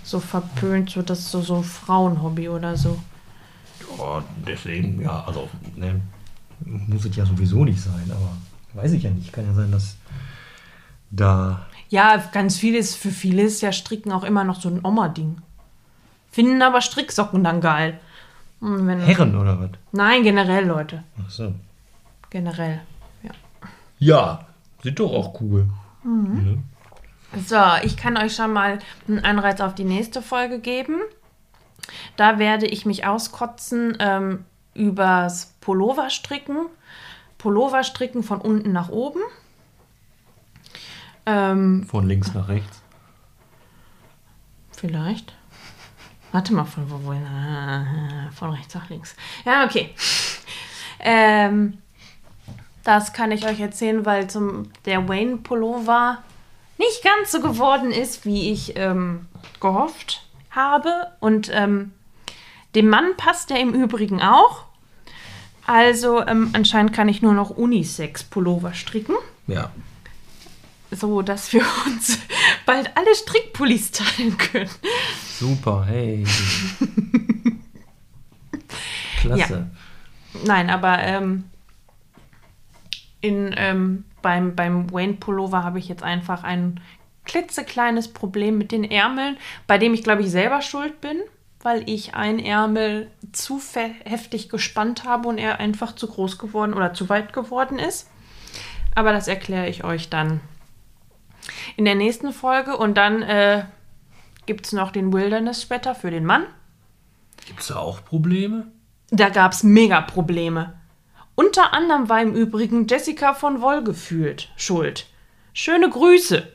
so 0.05 0.20
verpönt, 0.20 0.90
so 0.90 1.03
das 1.03 1.20
ist 1.20 1.30
so, 1.30 1.42
so 1.42 1.57
ein 1.57 1.64
Frauenhobby 1.64 2.49
oder 2.49 2.76
so. 2.76 2.99
Ja, 3.99 4.22
deswegen, 4.46 5.01
ja, 5.01 5.24
also, 5.24 5.49
ne, 5.76 6.01
muss 6.64 7.05
es 7.05 7.16
ja 7.16 7.26
sowieso 7.26 7.64
nicht 7.64 7.80
sein, 7.80 8.11
aber 8.11 8.30
weiß 8.74 8.92
ich 8.92 9.03
ja 9.03 9.11
nicht. 9.11 9.32
Kann 9.32 9.46
ja 9.46 9.55
sein, 9.55 9.72
dass 9.72 9.96
da. 11.11 11.66
Ja, 11.88 12.16
ganz 12.32 12.59
vieles, 12.59 12.94
für 12.94 13.11
viele 13.11 13.42
ist 13.42 13.61
ja 13.61 13.72
Stricken 13.72 14.12
auch 14.12 14.24
immer 14.24 14.44
noch 14.44 14.61
so 14.61 14.68
ein 14.68 14.84
Oma-Ding. 14.84 15.38
Finden 16.30 16.62
aber 16.62 16.80
Stricksocken 16.80 17.42
dann 17.42 17.61
geil. 17.61 17.99
Und 18.61 18.86
wenn- 18.86 19.00
Herren 19.00 19.36
oder 19.36 19.61
was? 19.61 19.70
Nein, 19.92 20.22
generell, 20.22 20.66
Leute. 20.66 21.04
Ach 21.24 21.30
so. 21.30 21.54
Generell. 22.30 22.80
Ja. 23.22 23.30
Ja, 23.98 24.46
sind 24.82 24.98
doch 24.98 25.12
auch 25.12 25.40
cool. 25.40 25.68
Ne? 26.04 26.59
So, 27.46 27.56
ich 27.82 27.96
kann 27.96 28.16
euch 28.16 28.34
schon 28.34 28.52
mal 28.52 28.78
einen 29.06 29.24
Anreiz 29.24 29.61
auf 29.61 29.74
die 29.74 29.84
nächste 29.84 30.22
Folge 30.22 30.59
geben. 30.61 30.96
Da 32.16 32.38
werde 32.38 32.66
ich 32.66 32.84
mich 32.86 33.06
auskotzen 33.06 33.96
ähm, 34.00 34.44
übers 34.74 35.54
Pullover 35.61 36.11
stricken. 36.11 36.66
Pullover 37.38 37.84
stricken 37.84 38.22
von 38.22 38.40
unten 38.40 38.72
nach 38.72 38.88
oben. 38.88 39.20
Ähm, 41.26 41.84
Von 41.84 42.09
links 42.09 42.32
nach 42.34 42.48
rechts. 42.48 42.82
vielleicht. 44.72 45.34
Warte 46.32 46.52
mal, 46.52 46.64
von 46.64 46.90
wo, 46.90 47.00
wo 47.04 47.12
ah, 47.12 48.30
Von 48.34 48.50
rechts 48.50 48.74
nach 48.74 48.88
links. 48.90 49.14
Ja, 49.44 49.64
okay. 49.64 49.94
Ähm, 51.00 51.78
das 52.84 53.12
kann 53.12 53.32
ich 53.32 53.46
euch 53.46 53.60
erzählen, 53.60 54.04
weil 54.04 54.28
zum, 54.28 54.70
der 54.84 55.08
Wayne 55.08 55.38
Pullover 55.38 56.18
nicht 56.78 57.02
ganz 57.02 57.32
so 57.32 57.40
geworden 57.40 57.90
ist, 57.90 58.24
wie 58.24 58.52
ich 58.52 58.74
ähm, 58.76 59.26
gehofft 59.60 60.26
habe. 60.50 61.12
Und 61.20 61.50
ähm, 61.52 61.92
dem 62.74 62.88
Mann 62.88 63.16
passt 63.16 63.50
der 63.50 63.60
im 63.60 63.74
Übrigen 63.74 64.22
auch. 64.22 64.64
Also 65.66 66.24
ähm, 66.26 66.50
anscheinend 66.54 66.94
kann 66.94 67.08
ich 67.08 67.20
nur 67.20 67.34
noch 67.34 67.50
Unisex-Pullover 67.50 68.72
stricken, 68.72 69.16
Ja. 69.46 69.70
So 70.91 71.22
dass 71.22 71.53
wir 71.53 71.62
uns 71.86 72.18
bald 72.66 72.91
alle 72.97 73.14
Strickpullis 73.14 73.93
teilen 73.93 74.36
können. 74.39 74.70
Super, 75.39 75.84
hey. 75.86 76.24
Klasse. 79.20 79.70
Nein, 80.45 80.70
aber 80.70 80.99
ähm, 81.01 81.45
in, 83.20 83.55
ähm, 83.57 84.05
beim, 84.22 84.55
beim 84.55 84.93
Wayne 84.93 85.14
Pullover 85.14 85.64
habe 85.64 85.78
ich 85.78 85.89
jetzt 85.89 86.03
einfach 86.03 86.45
ein 86.45 86.80
klitzekleines 87.24 88.09
Problem 88.09 88.59
mit 88.59 88.72
den 88.72 88.84
Ärmeln, 88.84 89.36
bei 89.66 89.78
dem 89.78 89.95
ich 89.95 90.03
glaube 90.03 90.22
ich 90.22 90.30
selber 90.30 90.62
schuld 90.62 91.01
bin, 91.01 91.18
weil 91.61 91.89
ich 91.89 92.14
ein 92.14 92.39
Ärmel 92.39 93.11
zu 93.32 93.61
heftig 94.05 94.49
gespannt 94.49 95.05
habe 95.05 95.28
und 95.28 95.39
er 95.39 95.61
einfach 95.61 95.95
zu 95.95 96.09
groß 96.09 96.39
geworden 96.39 96.74
oder 96.74 96.95
zu 96.95 97.09
weit 97.09 97.32
geworden 97.32 97.78
ist. 97.78 98.09
Aber 98.95 99.12
das 99.12 99.28
erkläre 99.28 99.68
ich 99.68 99.84
euch 99.84 100.09
dann 100.09 100.41
in 101.76 101.84
der 101.84 101.94
nächsten 101.94 102.32
Folge 102.32 102.76
und 102.76 102.94
dann 102.96 103.22
äh, 103.22 103.64
gibt 104.46 104.66
es 104.66 104.72
noch 104.72 104.90
den 104.90 105.12
Wilderness 105.12 105.62
Sweater 105.62 105.94
für 105.94 106.11
den 106.11 106.24
Mann. 106.24 106.46
Gibt 107.46 107.61
es 107.61 107.68
da 107.68 107.76
auch 107.76 108.05
Probleme? 108.05 108.66
Da 109.11 109.28
gab 109.30 109.53
es 109.53 109.62
mega 109.62 110.01
Probleme. 110.01 110.78
Unter 111.34 111.72
anderem 111.72 112.09
war 112.09 112.20
im 112.20 112.34
Übrigen 112.34 112.86
Jessica 112.86 113.32
von 113.32 113.61
Wollgefühlt 113.61 114.51
schuld. 114.57 115.07
Schöne 115.53 115.88
Grüße. 115.88 116.46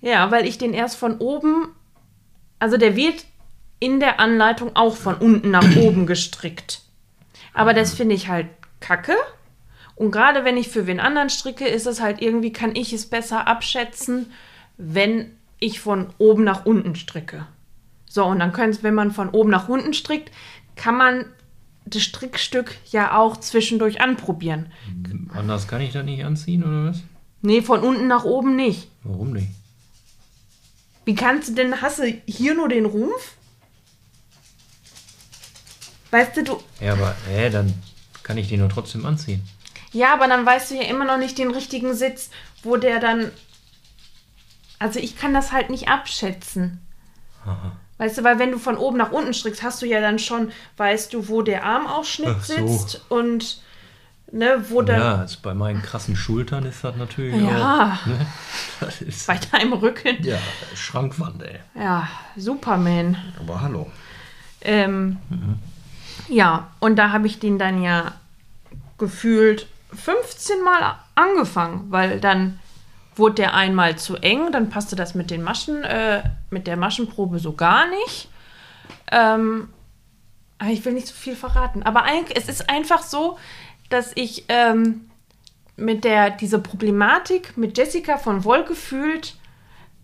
Ja, 0.00 0.30
weil 0.30 0.46
ich 0.46 0.58
den 0.58 0.74
erst 0.74 0.96
von 0.96 1.18
oben, 1.18 1.74
also 2.58 2.76
der 2.76 2.94
wird 2.94 3.24
in 3.80 4.00
der 4.00 4.20
Anleitung 4.20 4.76
auch 4.76 4.96
von 4.96 5.16
unten 5.16 5.50
nach 5.50 5.76
oben 5.76 6.06
gestrickt. 6.06 6.82
Aber 7.52 7.74
das 7.74 7.94
finde 7.94 8.14
ich 8.14 8.28
halt 8.28 8.48
kacke. 8.80 9.16
Und 9.96 10.10
gerade 10.10 10.44
wenn 10.44 10.56
ich 10.56 10.68
für 10.68 10.86
wen 10.86 11.00
anderen 11.00 11.30
stricke, 11.30 11.66
ist 11.66 11.86
es 11.86 12.00
halt 12.00 12.20
irgendwie, 12.20 12.52
kann 12.52 12.74
ich 12.74 12.92
es 12.92 13.06
besser 13.06 13.46
abschätzen, 13.46 14.32
wenn 14.76 15.30
ich 15.60 15.80
von 15.80 16.08
oben 16.18 16.44
nach 16.44 16.66
unten 16.66 16.96
stricke. 16.96 17.46
So, 18.06 18.24
und 18.24 18.38
dann 18.38 18.52
können 18.52 18.76
wenn 18.82 18.94
man 18.94 19.12
von 19.12 19.30
oben 19.30 19.50
nach 19.50 19.68
unten 19.68 19.94
strickt, 19.94 20.30
kann 20.76 20.96
man 20.96 21.24
das 21.86 22.02
Strickstück 22.02 22.76
ja 22.90 23.16
auch 23.16 23.36
zwischendurch 23.36 24.00
anprobieren. 24.00 24.72
Anders 25.32 25.68
kann 25.68 25.80
ich 25.80 25.92
das 25.92 26.04
nicht 26.04 26.24
anziehen, 26.24 26.64
oder 26.64 26.86
was? 26.86 27.02
Nee, 27.42 27.60
von 27.60 27.80
unten 27.80 28.06
nach 28.06 28.24
oben 28.24 28.56
nicht. 28.56 28.88
Warum 29.02 29.32
nicht? 29.32 29.50
Wie 31.04 31.14
kannst 31.14 31.50
du 31.50 31.54
denn, 31.54 31.82
hast 31.82 31.98
du 31.98 32.04
hier 32.26 32.54
nur 32.54 32.68
den 32.68 32.86
Rumpf? 32.86 33.36
Weißt 36.10 36.36
du, 36.36 36.44
du, 36.44 36.60
Ja, 36.80 36.92
aber, 36.92 37.14
hä, 37.28 37.50
dann 37.50 37.74
kann 38.22 38.38
ich 38.38 38.48
den 38.48 38.60
nur 38.60 38.68
trotzdem 38.68 39.04
anziehen. 39.04 39.42
Ja, 39.94 40.12
aber 40.12 40.28
dann 40.28 40.44
weißt 40.44 40.70
du 40.70 40.74
ja 40.74 40.82
immer 40.82 41.06
noch 41.06 41.16
nicht 41.16 41.38
den 41.38 41.50
richtigen 41.50 41.94
Sitz, 41.94 42.28
wo 42.62 42.76
der 42.76 43.00
dann, 43.00 43.30
also 44.78 44.98
ich 45.00 45.16
kann 45.16 45.32
das 45.32 45.52
halt 45.52 45.70
nicht 45.70 45.88
abschätzen. 45.88 46.80
Weißt 47.98 48.18
du, 48.18 48.24
weil 48.24 48.38
wenn 48.38 48.50
du 48.50 48.58
von 48.58 48.76
oben 48.76 48.96
nach 48.98 49.12
unten 49.12 49.32
strickst, 49.34 49.62
hast 49.62 49.80
du 49.80 49.86
ja 49.86 50.00
dann 50.00 50.18
schon, 50.18 50.50
weißt 50.76 51.14
du, 51.14 51.28
wo 51.28 51.42
der 51.42 51.64
Armausschnitt 51.64 52.42
so. 52.42 52.66
sitzt 52.66 53.00
und 53.08 53.62
ne, 54.32 54.64
wo 54.68 54.82
dann 54.82 54.98
Ja, 54.98 55.20
jetzt 55.22 55.42
bei 55.42 55.54
meinen 55.54 55.80
krassen 55.82 56.16
Schultern 56.16 56.64
ist 56.66 56.82
das 56.82 56.96
natürlich 56.96 57.40
Ja. 57.40 57.94
auch. 58.02 58.06
Ne? 58.06 58.26
Das 58.80 59.00
ist, 59.00 59.26
bei 59.28 59.38
deinem 59.52 59.72
Rücken. 59.74 60.22
ja, 60.24 60.38
Schrankwand, 60.74 61.42
ey. 61.42 61.60
Ja, 61.74 62.08
Superman. 62.36 63.16
Aber 63.38 63.60
hallo. 63.62 63.90
Ähm, 64.60 65.18
Ja, 66.28 66.68
und 66.80 66.96
da 66.96 67.12
habe 67.12 67.26
ich 67.26 67.38
den 67.38 67.58
dann 67.58 67.82
ja 67.82 68.12
gefühlt 68.98 69.68
15 69.94 70.62
Mal 70.62 70.96
angefangen, 71.14 71.86
weil 71.90 72.20
dann 72.20 72.58
wurde 73.16 73.36
der 73.36 73.54
einmal 73.54 73.96
zu 73.96 74.16
eng, 74.16 74.50
dann 74.52 74.70
passte 74.70 74.96
das 74.96 75.14
mit 75.14 75.30
den 75.30 75.42
Maschen, 75.42 75.84
äh, 75.84 76.22
mit 76.50 76.66
der 76.66 76.76
Maschenprobe 76.76 77.38
so 77.38 77.52
gar 77.52 77.88
nicht. 77.88 78.28
Ähm, 79.12 79.68
ich 80.70 80.84
will 80.84 80.94
nicht 80.94 81.08
so 81.08 81.14
viel 81.14 81.36
verraten. 81.36 81.82
Aber 81.82 82.04
es 82.34 82.48
ist 82.48 82.68
einfach 82.68 83.02
so, 83.02 83.38
dass 83.90 84.12
ich 84.14 84.44
ähm, 84.48 85.10
mit 85.76 86.04
der, 86.04 86.30
diese 86.30 86.58
Problematik 86.58 87.56
mit 87.56 87.76
Jessica 87.76 88.16
von 88.16 88.44
Wohlgefühlt 88.44 89.36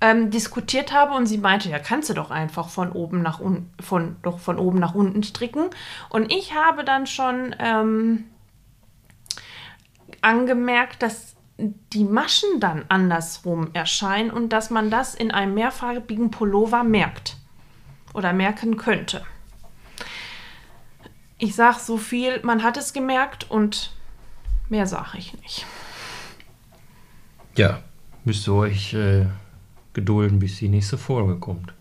ähm, 0.00 0.30
diskutiert 0.30 0.92
habe 0.92 1.14
und 1.14 1.26
sie 1.26 1.38
meinte, 1.38 1.68
ja, 1.68 1.78
kannst 1.78 2.08
du 2.08 2.14
doch 2.14 2.30
einfach 2.30 2.68
von 2.68 2.92
oben 2.92 3.22
nach 3.22 3.40
unten, 3.40 3.70
von, 3.80 4.16
doch 4.22 4.38
von 4.38 4.58
oben 4.58 4.78
nach 4.78 4.94
unten 4.94 5.22
stricken. 5.22 5.70
Und 6.08 6.32
ich 6.32 6.54
habe 6.54 6.84
dann 6.84 7.06
schon 7.06 7.54
ähm, 7.58 8.24
angemerkt, 10.22 11.02
dass 11.02 11.36
die 11.92 12.04
Maschen 12.04 12.60
dann 12.60 12.84
andersrum 12.88 13.70
erscheinen 13.74 14.30
und 14.30 14.50
dass 14.50 14.70
man 14.70 14.90
das 14.90 15.14
in 15.14 15.30
einem 15.30 15.54
mehrfarbigen 15.54 16.30
Pullover 16.30 16.84
merkt 16.84 17.36
oder 18.14 18.32
merken 18.32 18.76
könnte. 18.76 19.24
Ich 21.38 21.54
sage 21.54 21.78
so 21.80 21.96
viel, 21.96 22.40
man 22.42 22.62
hat 22.62 22.76
es 22.76 22.92
gemerkt 22.92 23.50
und 23.50 23.92
mehr 24.68 24.86
sage 24.86 25.18
ich 25.18 25.34
nicht. 25.40 25.66
Ja, 27.56 27.82
müsst 28.24 28.46
ihr 28.46 28.54
euch 28.54 28.94
äh, 28.94 29.26
gedulden, 29.92 30.38
bis 30.38 30.58
die 30.58 30.68
nächste 30.68 30.98
Folge 30.98 31.36
kommt. 31.38 31.72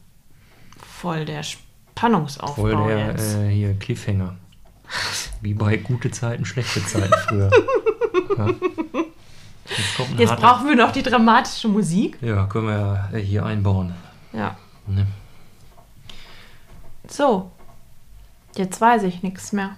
Voll 0.78 1.26
der 1.26 1.44
Spannungsaufbau 1.44 2.62
Voll 2.62 2.88
der 2.88 3.08
jetzt. 3.08 3.36
äh, 3.36 3.50
hier 3.50 3.74
Cliffhanger. 3.76 4.36
Wie 5.42 5.54
bei 5.54 5.78
gute 5.78 6.12
Zeiten, 6.12 6.46
schlechte 6.46 6.84
Zeiten 6.86 7.14
früher. 7.28 7.50
ja. 8.38 8.48
Jetzt 9.70 10.20
Jetzt 10.20 10.36
brauchen 10.38 10.68
wir 10.68 10.76
noch 10.76 10.92
die 10.92 11.04
dramatische 11.04 11.68
Musik. 11.68 12.18
Ja, 12.22 12.46
können 12.48 12.68
wir 12.68 13.10
ja 13.12 13.18
hier 13.18 13.46
einbauen. 13.46 13.94
Ja. 14.34 14.58
Ne? 14.88 15.06
So. 17.08 17.52
Jetzt 18.56 18.82
weiß 18.82 19.04
ich 19.04 19.22
nichts 19.22 19.52
mehr. 19.54 19.76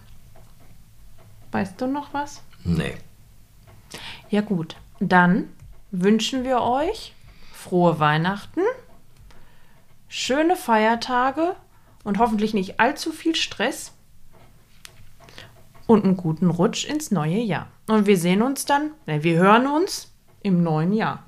Weißt 1.52 1.80
du 1.82 1.88
noch 1.88 2.14
was? 2.14 2.42
Nee. 2.64 2.96
Ja 4.30 4.42
gut. 4.42 4.78
Dann 5.00 5.50
wünschen 5.92 6.44
wir 6.44 6.62
euch 6.62 7.14
frohe 7.52 8.00
Weihnachten, 8.00 8.62
schöne 10.08 10.56
Feiertage 10.56 11.56
und 12.04 12.18
hoffentlich 12.18 12.54
nicht 12.54 12.80
allzu 12.80 13.12
viel 13.12 13.36
Stress 13.36 13.94
und 15.92 16.06
einen 16.06 16.18
guten 16.18 16.50
Rutsch 16.50 16.86
ins 16.86 17.12
neue 17.12 17.39
Jahr. 17.39 17.68
Und 17.88 18.08
wir 18.08 18.18
sehen 18.18 18.42
uns 18.42 18.66
dann, 18.66 18.92
äh, 19.06 19.22
wir 19.22 19.38
hören 19.38 19.68
uns 19.68 20.12
im 20.42 20.64
neuen 20.64 20.94
Jahr. 20.94 21.24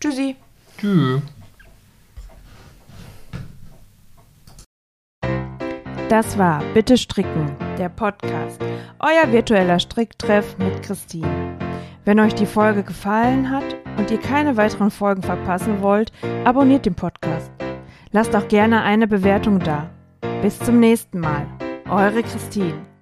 Tschüssi. 0.00 0.36
Tschüss. 0.78 1.22
Das 6.10 6.36
war 6.38 6.62
Bitte 6.74 6.98
Stricken, 6.98 7.56
der 7.78 7.88
Podcast, 7.88 8.60
euer 8.98 9.32
virtueller 9.32 9.78
Stricktreff 9.78 10.56
mit 10.58 10.82
Christine. 10.82 11.58
Wenn 12.04 12.20
euch 12.20 12.34
die 12.34 12.46
Folge 12.46 12.82
gefallen 12.82 13.50
hat 13.50 13.64
und 13.96 14.10
ihr 14.10 14.20
keine 14.20 14.58
weiteren 14.58 14.90
Folgen 14.90 15.22
verpassen 15.22 15.80
wollt, 15.80 16.12
abonniert 16.44 16.84
den 16.84 16.94
Podcast. 16.94 17.50
Lasst 18.12 18.36
auch 18.36 18.46
gerne 18.48 18.82
eine 18.82 19.08
Bewertung 19.08 19.58
da. 19.58 19.88
Bis 20.42 20.58
zum 20.58 20.78
nächsten 20.78 21.18
Mal. 21.18 21.46
Eure 21.88 22.22
Christine. 22.22 22.93